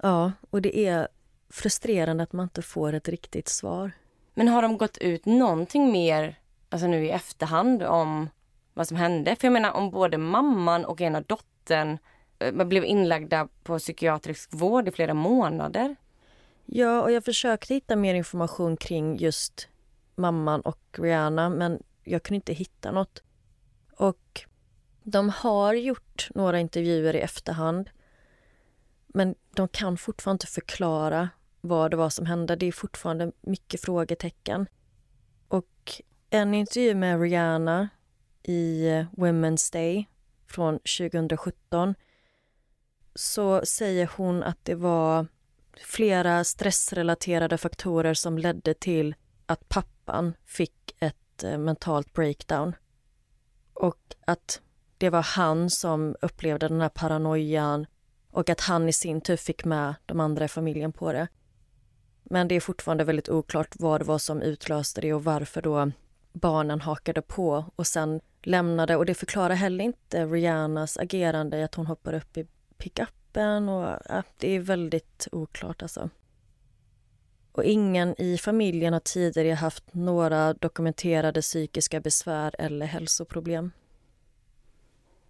[0.01, 1.07] Ja, och det är
[1.49, 3.91] frustrerande att man inte får ett riktigt svar.
[4.33, 6.39] Men har de gått ut någonting mer,
[6.69, 8.29] alltså nu i efterhand, om
[8.73, 9.35] vad som hände?
[9.35, 11.97] För jag menar om både mamman och ena dottern
[12.39, 15.95] eh, blev inlagda på psykiatrisk vård i flera månader.
[16.65, 19.67] Ja, och jag försökte hitta mer information kring just
[20.15, 23.23] mamman och Rihanna, men jag kunde inte hitta något.
[23.91, 24.41] Och
[25.03, 27.89] de har gjort några intervjuer i efterhand,
[29.07, 31.29] men de kan fortfarande inte förklara
[31.61, 32.55] vad det var som hände.
[32.55, 34.67] Det är fortfarande mycket frågetecken.
[35.47, 37.89] Och en intervju med Rihanna
[38.43, 40.09] i eh, Women's Day
[40.47, 41.95] från 2017
[43.15, 45.27] så säger hon att det var
[45.77, 52.75] flera stressrelaterade faktorer som ledde till att pappan fick ett eh, mentalt breakdown.
[53.73, 54.61] Och att
[54.97, 57.85] det var han som upplevde den här paranoian
[58.37, 61.27] och att han i sin tur fick med de andra i familjen på det.
[62.23, 65.91] Men det är fortfarande väldigt oklart vad det var som utlöste det och varför då
[66.33, 68.95] barnen hakade på och sen lämnade.
[68.95, 74.23] Och det förklarar heller inte Rihannas agerande, att hon hoppar upp i pickupen och ja,
[74.37, 76.09] det är väldigt oklart alltså.
[77.51, 83.71] Och ingen i familjen har tidigare haft några dokumenterade psykiska besvär eller hälsoproblem.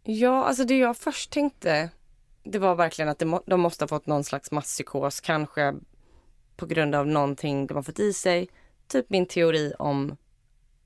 [0.03, 1.89] Ja, alltså det jag först tänkte
[2.51, 5.75] det var verkligen att de måste ha fått någon slags masspsykos, kanske
[6.55, 8.47] på grund av någonting de har fått i sig.
[8.87, 10.17] Typ min teori om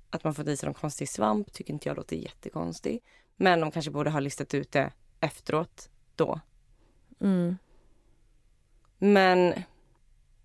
[0.10, 3.04] att man fått i sig någon konstig svamp tycker inte jag låter jättekonstig.
[3.36, 6.40] Men de kanske borde ha listat ut det efteråt då.
[7.22, 7.58] Mm.
[8.98, 9.54] Men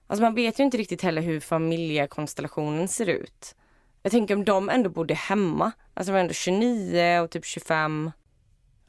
[0.07, 3.55] alltså man vet ju inte riktigt heller hur familjekonstellationen ser ut.
[4.03, 8.11] Jag tänker om de ändå bodde hemma, alltså de var ändå 29 och typ 25.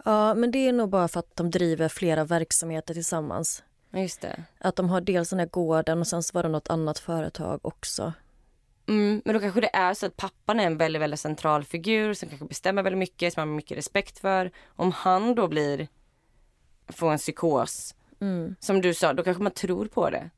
[0.05, 3.63] Ja, men det är nog bara för att de driver flera verksamheter tillsammans.
[3.93, 4.43] Just det.
[4.59, 7.59] Att de har dels den här gården och sen så var det något annat företag
[7.61, 8.13] också.
[8.87, 12.13] Mm, men då kanske det är så att pappan är en väldigt, väldigt central figur
[12.13, 14.51] som kanske bestämmer väldigt mycket, som man har mycket respekt för.
[14.67, 15.87] Om han då blir,
[16.87, 18.55] får en psykos, mm.
[18.59, 20.29] som du sa, då kanske man tror på det.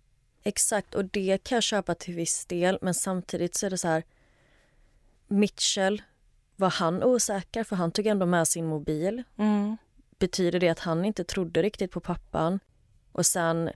[0.43, 3.87] Exakt, och det kan jag köpa till viss del, men samtidigt så är det så
[3.87, 4.03] här,
[5.27, 6.01] Mitchell,
[6.59, 7.63] var han osäker?
[7.63, 9.23] För han tog ändå med sin mobil.
[9.37, 9.77] Mm.
[10.19, 12.59] Betyder det att han inte trodde riktigt på pappan?
[13.11, 13.69] Och sen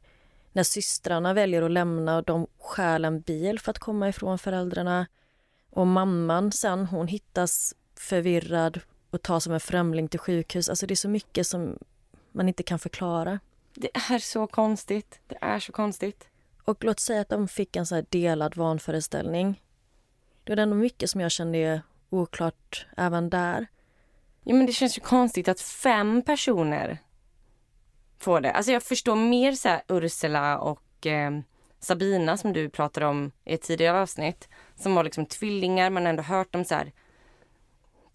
[0.52, 5.08] när systrarna väljer att lämna och de stjäl en bil för att komma ifrån föräldrarna.
[5.70, 8.80] Och mamman sen, hon hittas förvirrad
[9.10, 10.70] och tas som en främling till sjukhus.
[10.70, 11.78] Alltså det är så mycket som
[12.32, 13.40] man inte kan förklara.
[13.74, 15.20] Det är så konstigt.
[15.28, 16.28] Det är så konstigt.
[16.64, 19.62] Och låt säga att de fick en så delad vanföreställning.
[20.44, 21.82] Det är ändå mycket som jag kände
[22.14, 23.68] oklart även där.
[24.44, 26.98] Ja, men det känns ju konstigt att fem personer
[28.20, 28.52] får det.
[28.52, 31.32] Alltså jag förstår mer så här Ursula och eh,
[31.80, 34.50] Sabina som du pratade om i ett tidigare avsnitt.
[34.76, 36.92] Som var liksom tvillingar, man har ändå hört om så här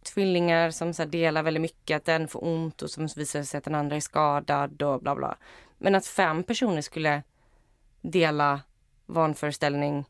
[0.02, 3.64] tvillingar som så delar väldigt mycket, att den får ont och som visar sig att
[3.64, 5.36] den andra är skadad och bla bla.
[5.78, 7.22] Men att fem personer skulle
[8.00, 8.60] dela
[9.06, 10.04] vanföreställning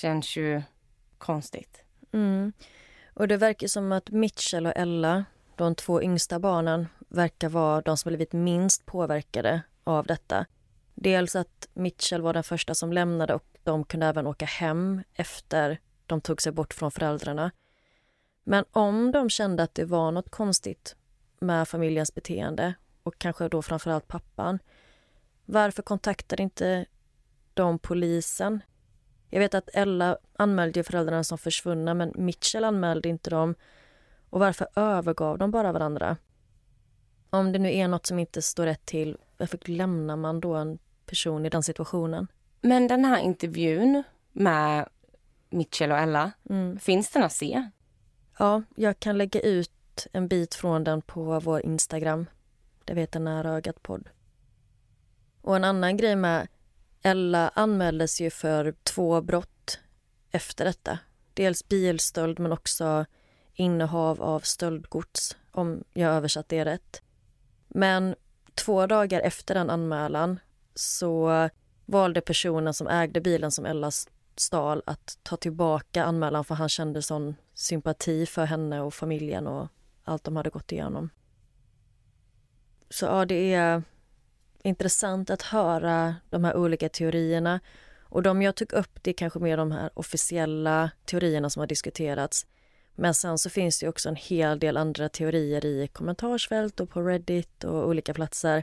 [0.00, 0.62] känns ju
[1.18, 1.83] konstigt.
[2.14, 2.52] Mm.
[3.14, 5.24] Och det verkar som att Mitchell och Ella,
[5.56, 10.46] de två yngsta barnen, verkar vara de som blivit minst påverkade av detta.
[10.94, 15.80] Dels att Mitchell var den första som lämnade och de kunde även åka hem efter
[16.06, 17.50] de tog sig bort från föräldrarna.
[18.44, 20.96] Men om de kände att det var något konstigt
[21.38, 24.58] med familjens beteende och kanske då framförallt pappan,
[25.44, 26.86] varför kontaktade inte
[27.54, 28.60] de polisen?
[29.34, 33.54] Jag vet att Ella anmälde föräldrarna som försvunna men Mitchell anmälde inte dem.
[34.30, 36.16] Och varför övergav de bara varandra?
[37.30, 40.78] Om det nu är något som inte står rätt till, varför lämnar man då en
[41.06, 42.26] person i den situationen?
[42.60, 44.88] Men den här intervjun med
[45.50, 46.78] Mitchell och Ella, mm.
[46.78, 47.70] finns den att se?
[48.38, 52.26] Ja, jag kan lägga ut en bit från den på vår Instagram.
[52.84, 54.08] Det vet en nära ögat podd.
[55.40, 56.48] Och en annan grej med
[57.06, 59.78] Ella anmäldes ju för två brott
[60.30, 60.98] efter detta.
[61.34, 63.06] Dels bilstöld men också
[63.54, 67.02] innehav av stöldgods, om jag översatt det rätt.
[67.68, 68.14] Men
[68.54, 70.40] två dagar efter den anmälan
[70.74, 71.48] så
[71.86, 73.90] valde personen som ägde bilen som Ella
[74.36, 79.68] stal att ta tillbaka anmälan för han kände sån sympati för henne och familjen och
[80.04, 81.10] allt de hade gått igenom.
[82.90, 83.82] Så ja, det är
[84.64, 87.60] intressant att höra de här olika teorierna.
[88.02, 91.66] Och de jag tog upp det är kanske mer de här officiella teorierna som har
[91.66, 92.46] diskuterats.
[92.94, 97.02] Men sen så finns det också en hel del andra teorier i kommentarsfält och på
[97.02, 98.62] Reddit och olika platser.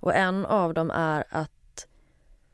[0.00, 1.86] Och en av dem är att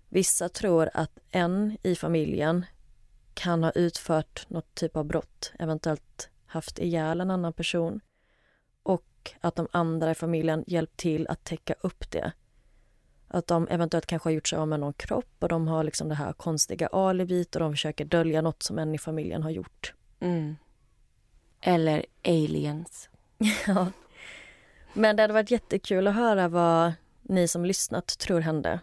[0.08, 2.64] vissa tror att en i familjen
[3.34, 8.00] kan ha utfört något typ av brott, eventuellt haft ihjäl en annan person
[8.82, 12.32] och att de andra i familjen hjälpt till att täcka upp det.
[13.34, 16.08] Att de eventuellt kanske har gjort sig av med någon kropp och de har liksom
[16.08, 19.94] det här konstiga alibit och de försöker dölja något som en i familjen har gjort.
[20.20, 20.56] Mm.
[21.60, 23.08] Eller aliens.
[23.66, 23.86] ja.
[24.92, 28.80] Men det hade varit jättekul att höra vad ni som lyssnat tror hände.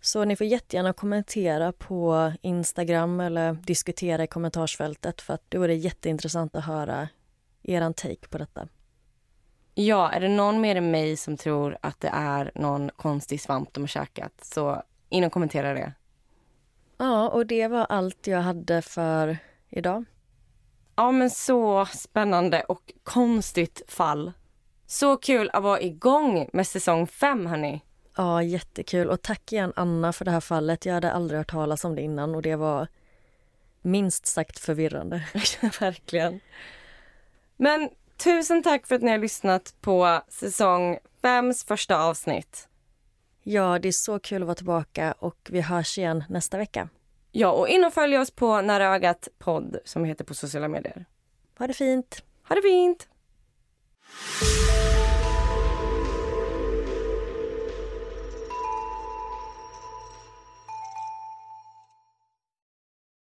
[0.00, 5.74] Så ni får jättegärna kommentera på Instagram eller diskutera i kommentarsfältet för att det vore
[5.74, 7.08] jätteintressant att höra
[7.62, 8.68] er take på detta.
[9.74, 13.72] Ja, är det någon mer än mig som tror att det är någon konstig svamp
[13.72, 15.92] de har käkat så in och kommentera det.
[16.98, 19.38] Ja, och det var allt jag hade för
[19.70, 20.04] idag.
[20.96, 24.32] Ja, men så spännande och konstigt fall.
[24.86, 27.82] Så kul att vara igång med säsong fem, hörni.
[28.16, 29.10] Ja, jättekul.
[29.10, 30.86] Och tack igen, Anna, för det här fallet.
[30.86, 32.88] Jag hade aldrig hört talas om det innan och det var
[33.82, 35.24] minst sagt förvirrande.
[35.80, 36.40] Verkligen.
[37.56, 42.68] Men tusen tack för att ni har lyssnat på säsong fems första avsnitt.
[43.42, 46.88] Ja, det är så kul att vara tillbaka och vi hörs igen nästa vecka.
[47.32, 51.04] Ja, och in och följ oss på Nära ögat podd som heter på sociala medier.
[51.58, 52.22] Ha det fint!
[52.48, 53.08] Ha det fint!